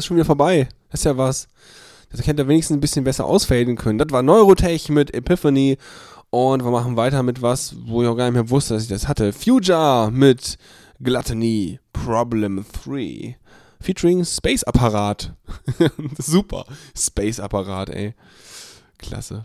Ist 0.00 0.06
schon 0.06 0.16
wieder 0.16 0.26
vorbei. 0.26 0.68
Das 0.90 1.00
ist 1.00 1.04
ja 1.04 1.16
was. 1.16 1.48
Das 2.10 2.26
hätte 2.26 2.48
wenigstens 2.48 2.76
ein 2.76 2.80
bisschen 2.80 3.04
besser 3.04 3.24
ausfaden 3.24 3.76
können. 3.76 3.98
Das 3.98 4.10
war 4.10 4.22
Neurotech 4.22 4.88
mit 4.88 5.14
Epiphany. 5.14 5.78
Und 6.30 6.64
wir 6.64 6.70
machen 6.70 6.96
weiter 6.96 7.22
mit 7.22 7.42
was, 7.42 7.74
wo 7.84 8.02
ich 8.02 8.08
auch 8.08 8.16
gar 8.16 8.24
nicht 8.24 8.34
mehr 8.34 8.50
wusste, 8.50 8.74
dass 8.74 8.84
ich 8.84 8.88
das 8.88 9.08
hatte. 9.08 9.32
Future 9.32 10.10
mit 10.12 10.58
Gluttony 11.00 11.80
Problem 11.92 12.64
3. 12.84 13.36
Featuring 13.80 14.24
Space 14.24 14.62
Apparat. 14.64 15.34
Super. 16.18 16.66
Space 16.96 17.40
Apparat, 17.40 17.90
ey. 17.90 18.14
Klasse. 18.98 19.44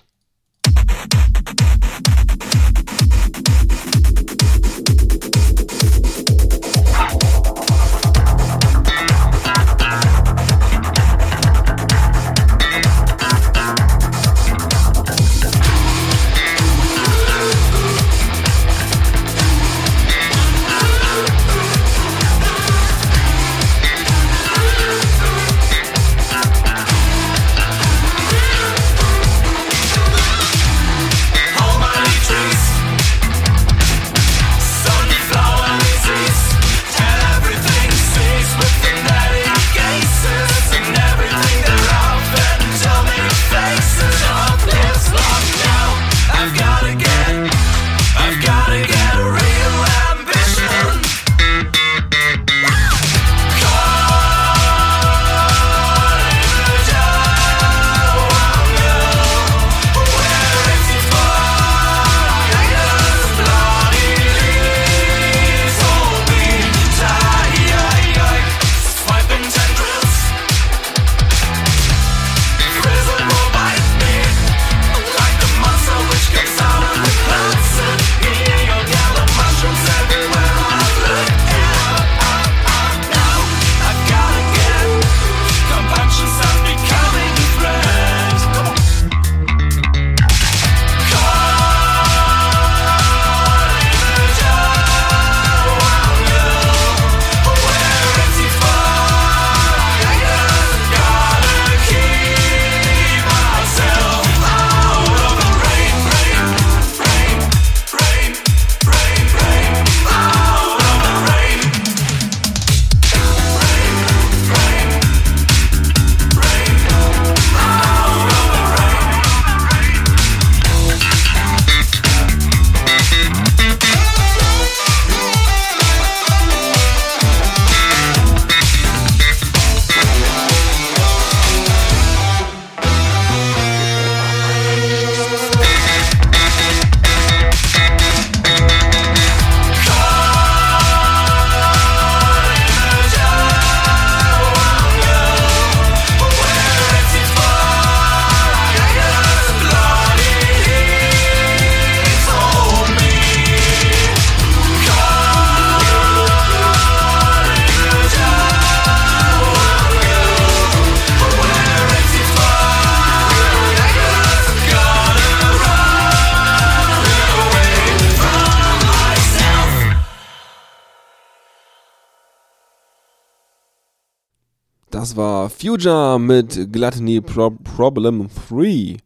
Future 175.65 176.19
mit 176.19 176.71
Gluttony 176.71 177.21
Pro 177.21 177.49
Problem 177.49 178.29
3. 178.49 178.97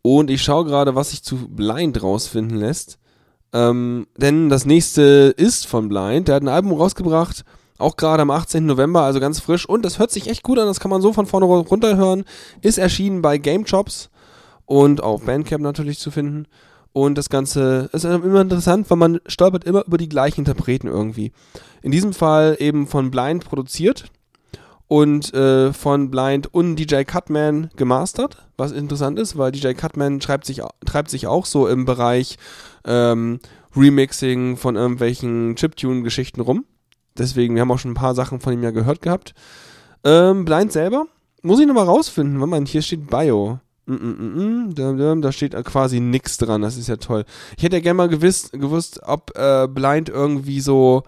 Und 0.00 0.30
ich 0.30 0.42
schaue 0.42 0.64
gerade, 0.64 0.94
was 0.94 1.10
sich 1.10 1.22
zu 1.22 1.36
Blind 1.46 2.02
rausfinden 2.02 2.56
lässt. 2.56 2.98
Ähm, 3.52 4.06
denn 4.16 4.48
das 4.48 4.64
nächste 4.64 5.34
ist 5.36 5.66
von 5.66 5.90
Blind. 5.90 6.28
Der 6.28 6.36
hat 6.36 6.42
ein 6.42 6.48
Album 6.48 6.72
rausgebracht, 6.72 7.44
auch 7.76 7.96
gerade 7.96 8.22
am 8.22 8.30
18. 8.30 8.64
November, 8.64 9.02
also 9.02 9.20
ganz 9.20 9.40
frisch. 9.40 9.68
Und 9.68 9.84
das 9.84 9.98
hört 9.98 10.10
sich 10.10 10.30
echt 10.30 10.42
gut 10.42 10.58
an, 10.58 10.68
das 10.68 10.80
kann 10.80 10.90
man 10.90 11.02
so 11.02 11.12
von 11.12 11.26
vorne 11.26 11.44
runter 11.44 11.98
hören. 11.98 12.24
Ist 12.62 12.78
erschienen 12.78 13.20
bei 13.20 13.36
Game 13.36 13.66
Chops 13.66 14.08
und 14.64 15.02
auf 15.02 15.26
Bandcamp 15.26 15.62
natürlich 15.62 15.98
zu 15.98 16.10
finden. 16.10 16.46
Und 16.94 17.18
das 17.18 17.28
Ganze 17.28 17.90
ist 17.92 18.06
immer 18.06 18.40
interessant, 18.40 18.88
weil 18.88 18.96
man 18.96 19.20
stolpert 19.26 19.64
immer 19.64 19.84
über 19.84 19.98
die 19.98 20.08
gleichen 20.08 20.40
Interpreten 20.40 20.86
irgendwie. 20.86 21.32
In 21.82 21.90
diesem 21.90 22.14
Fall 22.14 22.56
eben 22.58 22.86
von 22.86 23.10
Blind 23.10 23.44
produziert 23.44 24.06
und 24.88 25.32
äh, 25.34 25.72
von 25.72 26.10
Blind 26.10 26.52
und 26.52 26.76
DJ 26.76 27.04
Cutman 27.04 27.70
gemastert, 27.76 28.46
was 28.56 28.72
interessant 28.72 29.18
ist, 29.18 29.38
weil 29.38 29.52
DJ 29.52 29.72
Cutman 29.72 30.20
treibt 30.20 30.44
sich, 30.44 30.60
treibt 30.84 31.10
sich 31.10 31.26
auch 31.26 31.46
so 31.46 31.66
im 31.66 31.84
Bereich 31.84 32.38
ähm, 32.84 33.40
Remixing 33.76 34.56
von 34.56 34.76
irgendwelchen 34.76 35.56
Chiptune-Geschichten 35.56 36.40
rum. 36.40 36.64
Deswegen, 37.16 37.54
wir 37.54 37.62
haben 37.62 37.70
auch 37.70 37.78
schon 37.78 37.92
ein 37.92 37.96
paar 37.96 38.14
Sachen 38.14 38.40
von 38.40 38.52
ihm 38.52 38.62
ja 38.62 38.70
gehört 38.70 39.02
gehabt. 39.02 39.34
Ähm, 40.04 40.44
Blind 40.44 40.72
selber, 40.72 41.06
muss 41.42 41.60
ich 41.60 41.66
nochmal 41.66 41.86
rausfinden, 41.86 42.40
wenn 42.40 42.48
man, 42.48 42.66
hier 42.66 42.82
steht 42.82 43.08
Bio. 43.08 43.58
Mm, 43.86 43.94
mm, 43.94 44.70
mm, 44.70 45.20
da 45.20 45.32
steht 45.32 45.52
quasi 45.64 46.00
nix 46.00 46.38
dran, 46.38 46.62
das 46.62 46.76
ist 46.76 46.88
ja 46.88 46.96
toll. 46.96 47.24
Ich 47.56 47.62
hätte 47.62 47.76
ja 47.76 47.82
gerne 47.82 47.96
mal 47.98 48.08
gewiss, 48.08 48.50
gewusst, 48.52 49.00
ob 49.04 49.36
äh, 49.36 49.68
Blind 49.68 50.08
irgendwie 50.08 50.60
so 50.60 51.02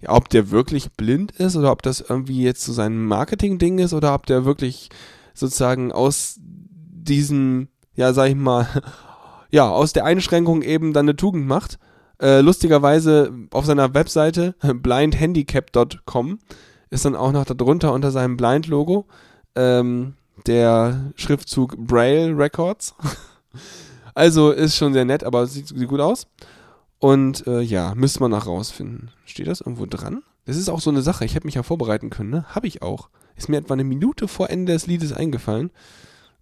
ja, 0.00 0.12
ob 0.14 0.28
der 0.28 0.50
wirklich 0.50 0.92
blind 0.92 1.32
ist 1.32 1.56
oder 1.56 1.72
ob 1.72 1.82
das 1.82 2.00
irgendwie 2.00 2.42
jetzt 2.42 2.64
so 2.64 2.72
sein 2.72 3.04
Marketing-Ding 3.04 3.78
ist 3.78 3.92
oder 3.92 4.14
ob 4.14 4.26
der 4.26 4.44
wirklich 4.44 4.88
sozusagen 5.34 5.92
aus 5.92 6.36
diesem, 6.38 7.68
ja, 7.94 8.12
sag 8.12 8.28
ich 8.28 8.36
mal, 8.36 8.66
ja, 9.50 9.68
aus 9.68 9.92
der 9.92 10.04
Einschränkung 10.04 10.62
eben 10.62 10.92
dann 10.92 11.06
eine 11.06 11.16
Tugend 11.16 11.46
macht. 11.46 11.78
Äh, 12.20 12.40
lustigerweise 12.40 13.32
auf 13.50 13.64
seiner 13.64 13.94
Webseite 13.94 14.54
blindhandicap.com 14.74 16.38
ist 16.90 17.04
dann 17.04 17.16
auch 17.16 17.32
noch 17.32 17.44
darunter 17.44 17.92
unter 17.92 18.10
seinem 18.10 18.36
Blind-Logo 18.36 19.06
ähm, 19.54 20.14
der 20.46 21.12
Schriftzug 21.16 21.76
Braille 21.76 22.36
Records. 22.36 22.94
also 24.14 24.50
ist 24.50 24.76
schon 24.76 24.92
sehr 24.92 25.04
nett, 25.04 25.24
aber 25.24 25.46
sieht, 25.46 25.68
sieht 25.68 25.88
gut 25.88 26.00
aus. 26.00 26.26
Und 27.00 27.46
äh, 27.46 27.60
ja, 27.60 27.94
müsste 27.96 28.20
man 28.20 28.30
noch 28.30 28.46
rausfinden. 28.46 29.10
Steht 29.24 29.48
das 29.48 29.60
irgendwo 29.60 29.86
dran? 29.86 30.22
Das 30.44 30.56
ist 30.56 30.68
auch 30.68 30.80
so 30.80 30.90
eine 30.90 31.02
Sache. 31.02 31.24
Ich 31.24 31.34
hätte 31.34 31.46
mich 31.46 31.54
ja 31.54 31.62
vorbereiten 31.62 32.10
können, 32.10 32.30
ne? 32.30 32.44
Habe 32.54 32.66
ich 32.66 32.82
auch. 32.82 33.08
Ist 33.36 33.48
mir 33.48 33.56
etwa 33.56 33.74
eine 33.74 33.84
Minute 33.84 34.28
vor 34.28 34.50
Ende 34.50 34.72
des 34.74 34.86
Liedes 34.86 35.12
eingefallen. 35.12 35.70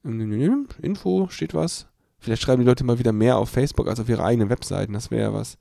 Info, 0.03 1.29
steht 1.31 1.55
was. 1.55 1.87
Vielleicht 2.19 2.43
schreiben 2.43 2.63
die 2.63 2.69
Leute 2.69 2.85
mal 2.85 2.99
wieder 2.99 3.13
mehr 3.13 3.39
auf 3.39 3.51
Facebook 3.51 3.89
als 3.89 4.01
auf 4.01 4.09
ihre 4.09 4.25
eigenen 4.25 4.51
Webseiten. 4.51 4.93
Das 4.93 5.11
wäre 5.11 5.31
ja 5.31 5.33
was. 5.33 5.59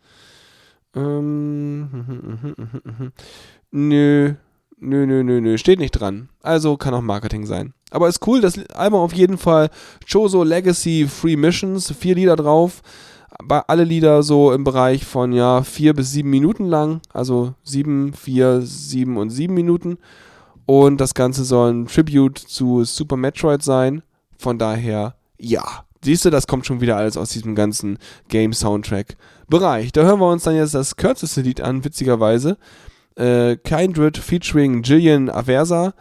Ähm, 0.96 2.56
nö, 3.72 4.36
Nö, 4.80 5.08
nö, 5.08 5.24
nö, 5.24 5.42
nö, 5.42 5.58
steht 5.58 5.80
nicht 5.80 5.92
dran. 5.92 6.30
Also 6.44 6.78
kann 6.78 6.94
auch 6.94 7.02
Marketing 7.02 7.48
sein. 7.48 7.74
Aber 7.90 8.08
ist 8.08 8.26
cool, 8.28 8.42
das 8.42 8.60
Album 8.70 9.00
auf 9.00 9.14
jeden 9.14 9.40
Fall 9.40 9.72
Chozo 10.06 10.44
Legacy 10.44 11.08
Free 11.10 11.36
Missions, 11.36 11.92
vier 11.92 12.14
Lieder 12.14 12.36
drauf. 12.36 12.84
Alle 13.50 13.84
Lieder 13.84 14.24
so 14.24 14.52
im 14.52 14.64
Bereich 14.64 15.06
von 15.06 15.32
ja 15.32 15.62
vier 15.64 15.94
bis 15.94 16.12
sieben 16.12 16.30
Minuten 16.30 16.66
lang, 16.66 17.02
also 17.14 17.54
sieben, 17.64 18.14
vier, 18.14 18.62
sieben 18.62 19.18
und 19.18 19.30
sieben 19.30 19.54
Minuten. 19.54 19.98
Und 20.66 21.00
das 21.00 21.14
Ganze 21.14 21.46
soll 21.46 21.72
ein 21.74 21.88
Tribute 21.88 22.38
zu 22.38 22.84
Super 22.84 23.16
Metroid 23.16 23.64
sein. 23.64 24.04
Von 24.38 24.58
daher, 24.60 25.16
ja. 25.38 25.64
Siehst 26.04 26.26
du, 26.26 26.30
das 26.30 26.46
kommt 26.46 26.66
schon 26.66 26.82
wieder 26.82 26.98
alles 26.98 27.18
aus 27.18 27.30
diesem 27.30 27.56
ganzen 27.56 27.98
Game-Soundtrack-Bereich. 28.30 29.92
Da 29.92 30.04
hören 30.04 30.20
wir 30.20 30.30
uns 30.30 30.44
dann 30.44 30.56
jetzt 30.56 30.76
das 30.76 30.96
kürzeste 30.96 31.42
Lied 31.42 31.60
an, 31.62 31.84
witzigerweise. 31.84 32.58
Äh, 33.16 33.58
Kindred 33.58 34.18
featuring 34.18 34.84
Jillian 34.84 35.30
Aversa. 35.30 35.94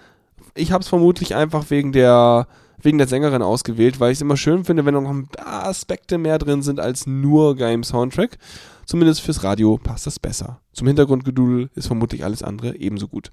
Ich 0.54 0.70
habe 0.72 0.82
es 0.82 0.88
vermutlich 0.88 1.34
einfach 1.34 1.70
wegen 1.70 1.92
der, 1.92 2.46
wegen 2.86 2.96
der 2.96 3.06
Sängerin 3.06 3.42
ausgewählt, 3.42 4.00
weil 4.00 4.12
ich 4.12 4.18
es 4.18 4.22
immer 4.22 4.38
schön 4.38 4.64
finde, 4.64 4.86
wenn 4.86 4.94
noch 4.94 5.10
ein 5.10 5.26
paar 5.26 5.66
Aspekte 5.66 6.16
mehr 6.16 6.38
drin 6.38 6.62
sind 6.62 6.80
als 6.80 7.06
nur 7.06 7.54
Game-Soundtrack. 7.56 8.38
Zumindest 8.86 9.20
fürs 9.20 9.42
Radio 9.42 9.76
passt 9.76 10.06
das 10.06 10.18
besser. 10.18 10.60
Zum 10.72 10.86
Hintergrundgedudel 10.86 11.68
ist 11.74 11.88
vermutlich 11.88 12.24
alles 12.24 12.42
andere 12.42 12.76
ebenso 12.76 13.08
gut. 13.08 13.30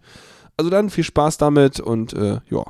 Also 0.57 0.69
dann 0.69 0.89
viel 0.89 1.03
Spaß 1.03 1.37
damit 1.37 1.79
und 1.79 2.13
äh, 2.13 2.39
ja. 2.49 2.65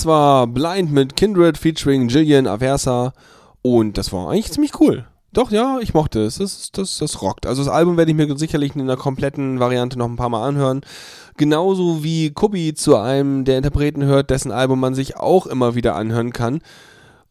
Das 0.00 0.06
war 0.06 0.46
Blind 0.46 0.90
mit 0.90 1.14
Kindred 1.14 1.58
featuring 1.58 2.08
Jillian 2.08 2.46
Aversa 2.46 3.12
und 3.60 3.98
das 3.98 4.14
war 4.14 4.30
eigentlich 4.30 4.50
ziemlich 4.50 4.80
cool. 4.80 5.04
Doch, 5.34 5.50
ja, 5.50 5.78
ich 5.82 5.92
mochte 5.92 6.20
es. 6.24 6.38
Das, 6.38 6.72
das, 6.72 6.96
das 6.96 7.20
rockt. 7.20 7.44
Also 7.44 7.62
das 7.62 7.70
Album 7.70 7.98
werde 7.98 8.10
ich 8.10 8.16
mir 8.16 8.38
sicherlich 8.38 8.74
in 8.74 8.86
der 8.86 8.96
kompletten 8.96 9.60
Variante 9.60 9.98
noch 9.98 10.08
ein 10.08 10.16
paar 10.16 10.30
Mal 10.30 10.48
anhören. 10.48 10.80
Genauso 11.36 12.02
wie 12.02 12.30
Kubi 12.30 12.72
zu 12.72 12.96
einem 12.96 13.44
der 13.44 13.58
Interpreten 13.58 14.02
hört, 14.04 14.30
dessen 14.30 14.52
Album 14.52 14.80
man 14.80 14.94
sich 14.94 15.18
auch 15.18 15.46
immer 15.46 15.74
wieder 15.74 15.96
anhören 15.96 16.32
kann. 16.32 16.62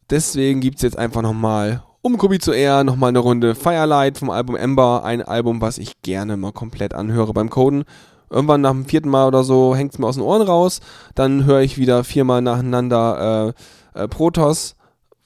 Deswegen 0.08 0.60
gibt's 0.60 0.82
jetzt 0.82 0.96
einfach 0.96 1.22
nochmal, 1.22 1.82
um 2.02 2.18
Kubi 2.18 2.38
zu 2.38 2.52
ehren, 2.52 2.86
nochmal 2.86 3.08
eine 3.08 3.18
Runde 3.18 3.56
Firelight 3.56 4.16
vom 4.16 4.30
Album 4.30 4.54
Ember. 4.54 5.02
Ein 5.02 5.22
Album, 5.22 5.60
was 5.60 5.78
ich 5.78 6.02
gerne 6.02 6.36
mal 6.36 6.52
komplett 6.52 6.94
anhöre 6.94 7.32
beim 7.32 7.50
Coden. 7.50 7.84
Irgendwann 8.30 8.60
nach 8.60 8.70
dem 8.70 8.84
vierten 8.84 9.08
Mal 9.08 9.26
oder 9.26 9.42
so 9.42 9.74
hängt's 9.74 9.98
mir 9.98 10.06
aus 10.06 10.14
den 10.14 10.24
Ohren 10.24 10.42
raus. 10.42 10.80
Dann 11.14 11.44
höre 11.44 11.60
ich 11.60 11.78
wieder 11.78 12.04
viermal 12.04 12.42
nacheinander 12.42 13.54
äh, 13.94 14.02
äh, 14.02 14.08
Protoss 14.08 14.76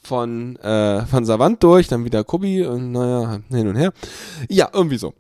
von, 0.03 0.57
äh, 0.57 1.05
von 1.07 1.25
Savant 1.25 1.63
durch, 1.63 1.89
dann 1.89 2.05
wieder 2.05 2.25
Kubi 2.25 2.65
und 2.65 2.93
naja, 2.93 3.41
hin 3.51 3.69
und 3.69 3.77
her. 3.77 3.93
Ja, 4.49 4.69
irgendwie 4.73 4.99
so. 4.99 5.13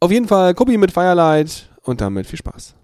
Auf 0.00 0.10
jeden 0.10 0.28
Fall 0.28 0.54
Kubi 0.54 0.78
mit 0.78 0.92
Firelight 0.92 1.68
und 1.82 2.00
damit 2.00 2.26
viel 2.26 2.38
Spaß. 2.38 2.74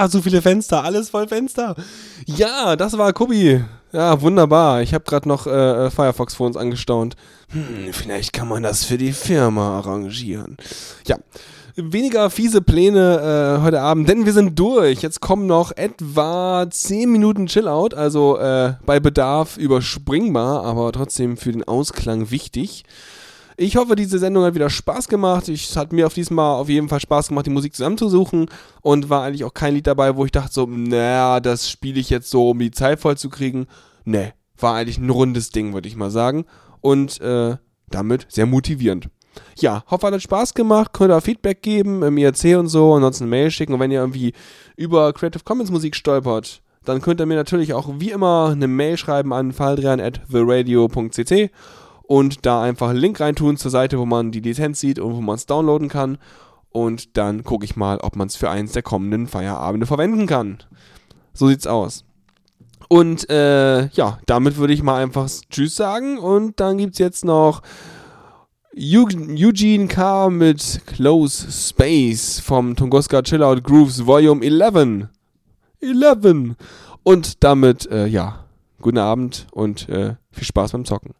Ah, 0.00 0.08
so 0.08 0.22
viele 0.22 0.42
Fenster, 0.42 0.82
alles 0.82 1.10
voll 1.10 1.28
Fenster. 1.28 1.76
Ja, 2.26 2.76
das 2.76 2.96
war 2.96 3.12
Kubi. 3.12 3.62
Ja, 3.92 4.20
wunderbar. 4.20 4.82
Ich 4.82 4.94
habe 4.94 5.04
gerade 5.04 5.28
noch 5.28 5.46
äh, 5.46 5.90
Firefox 5.90 6.34
vor 6.34 6.46
uns 6.46 6.56
angestaunt. 6.56 7.16
Hm, 7.48 7.92
vielleicht 7.92 8.32
kann 8.32 8.48
man 8.48 8.62
das 8.62 8.84
für 8.84 8.98
die 8.98 9.12
Firma 9.12 9.78
arrangieren. 9.78 10.56
Ja, 11.06 11.16
weniger 11.74 12.30
fiese 12.30 12.62
Pläne 12.62 13.58
äh, 13.58 13.62
heute 13.62 13.80
Abend, 13.80 14.08
denn 14.08 14.26
wir 14.26 14.32
sind 14.32 14.58
durch. 14.58 15.02
Jetzt 15.02 15.20
kommen 15.20 15.46
noch 15.46 15.72
etwa 15.72 16.66
10 16.70 17.10
Minuten 17.10 17.46
Chillout, 17.46 17.94
also 17.96 18.38
äh, 18.38 18.74
bei 18.86 19.00
Bedarf 19.00 19.56
überspringbar, 19.56 20.64
aber 20.64 20.92
trotzdem 20.92 21.36
für 21.36 21.52
den 21.52 21.64
Ausklang 21.64 22.30
wichtig. 22.30 22.84
Ich 23.62 23.76
hoffe, 23.76 23.94
diese 23.94 24.18
Sendung 24.18 24.44
hat 24.44 24.54
wieder 24.54 24.70
Spaß 24.70 25.06
gemacht. 25.06 25.46
Ich, 25.48 25.68
es 25.68 25.76
hat 25.76 25.92
mir 25.92 26.06
auf 26.06 26.14
diesmal 26.14 26.54
auf 26.54 26.70
jeden 26.70 26.88
Fall 26.88 26.98
Spaß 26.98 27.28
gemacht, 27.28 27.44
die 27.44 27.50
Musik 27.50 27.76
zusammenzusuchen 27.76 28.48
und 28.80 29.10
war 29.10 29.22
eigentlich 29.22 29.44
auch 29.44 29.52
kein 29.52 29.74
Lied 29.74 29.86
dabei, 29.86 30.16
wo 30.16 30.24
ich 30.24 30.32
dachte 30.32 30.50
so, 30.50 30.64
naja, 30.64 31.40
das 31.40 31.68
spiele 31.68 32.00
ich 32.00 32.08
jetzt 32.08 32.30
so, 32.30 32.48
um 32.48 32.58
die 32.58 32.70
Zeit 32.70 33.00
voll 33.00 33.18
zu 33.18 33.28
kriegen. 33.28 33.66
Nee, 34.06 34.32
war 34.58 34.76
eigentlich 34.76 34.96
ein 34.96 35.10
rundes 35.10 35.50
Ding, 35.50 35.74
würde 35.74 35.88
ich 35.88 35.96
mal 35.96 36.10
sagen. 36.10 36.46
Und 36.80 37.20
äh, 37.20 37.58
damit 37.90 38.26
sehr 38.30 38.46
motivierend. 38.46 39.10
Ja, 39.58 39.84
hoffe, 39.88 40.06
hat 40.06 40.22
Spaß 40.22 40.54
gemacht. 40.54 40.94
Könnt 40.94 41.12
ihr 41.12 41.20
Feedback 41.20 41.60
geben, 41.60 41.98
mir 42.14 42.28
erzählen 42.28 42.60
und 42.60 42.68
so, 42.68 42.94
ansonsten 42.94 43.24
eine 43.24 43.30
Mail 43.30 43.50
schicken. 43.50 43.74
Und 43.74 43.80
wenn 43.80 43.90
ihr 43.90 44.00
irgendwie 44.00 44.32
über 44.76 45.12
Creative 45.12 45.44
Commons 45.44 45.70
Musik 45.70 45.94
stolpert, 45.96 46.62
dann 46.86 47.02
könnt 47.02 47.20
ihr 47.20 47.26
mir 47.26 47.36
natürlich 47.36 47.74
auch 47.74 47.90
wie 47.98 48.10
immer 48.10 48.52
eine 48.52 48.68
Mail 48.68 48.96
schreiben 48.96 49.34
an 49.34 49.52
faldrian.theradio.cc 49.52 51.50
und 52.10 52.44
da 52.44 52.60
einfach 52.60 52.88
einen 52.88 52.98
Link 52.98 53.20
reintun 53.20 53.56
zur 53.56 53.70
Seite, 53.70 53.96
wo 53.96 54.04
man 54.04 54.32
die 54.32 54.40
Lizenz 54.40 54.80
sieht 54.80 54.98
und 54.98 55.14
wo 55.14 55.20
man 55.20 55.36
es 55.36 55.46
downloaden 55.46 55.88
kann. 55.88 56.18
Und 56.70 57.16
dann 57.16 57.44
gucke 57.44 57.64
ich 57.64 57.76
mal, 57.76 57.98
ob 57.98 58.16
man 58.16 58.26
es 58.26 58.34
für 58.34 58.50
eins 58.50 58.72
der 58.72 58.82
kommenden 58.82 59.28
Feierabende 59.28 59.86
verwenden 59.86 60.26
kann. 60.26 60.58
So 61.32 61.46
sieht's 61.46 61.68
aus. 61.68 62.04
Und 62.88 63.30
äh, 63.30 63.86
ja, 63.90 64.18
damit 64.26 64.56
würde 64.56 64.72
ich 64.72 64.82
mal 64.82 65.00
einfach 65.00 65.28
Tschüss 65.50 65.76
sagen. 65.76 66.18
Und 66.18 66.58
dann 66.58 66.78
gibt's 66.78 66.98
jetzt 66.98 67.24
noch 67.24 67.62
Eu- 68.76 69.06
Eugene 69.38 69.86
K. 69.86 70.30
mit 70.30 70.80
Close 70.86 71.46
Space 71.52 72.40
vom 72.40 72.74
Tunguska 72.74 73.22
Chillout 73.22 73.60
Grooves 73.62 74.04
Volume 74.04 74.44
11. 74.44 75.06
11. 75.80 76.56
Und 77.04 77.44
damit, 77.44 77.88
äh, 77.88 78.06
ja, 78.06 78.46
guten 78.82 78.98
Abend 78.98 79.46
und 79.52 79.88
äh, 79.88 80.16
viel 80.32 80.44
Spaß 80.44 80.72
beim 80.72 80.84
Zocken. 80.84 81.14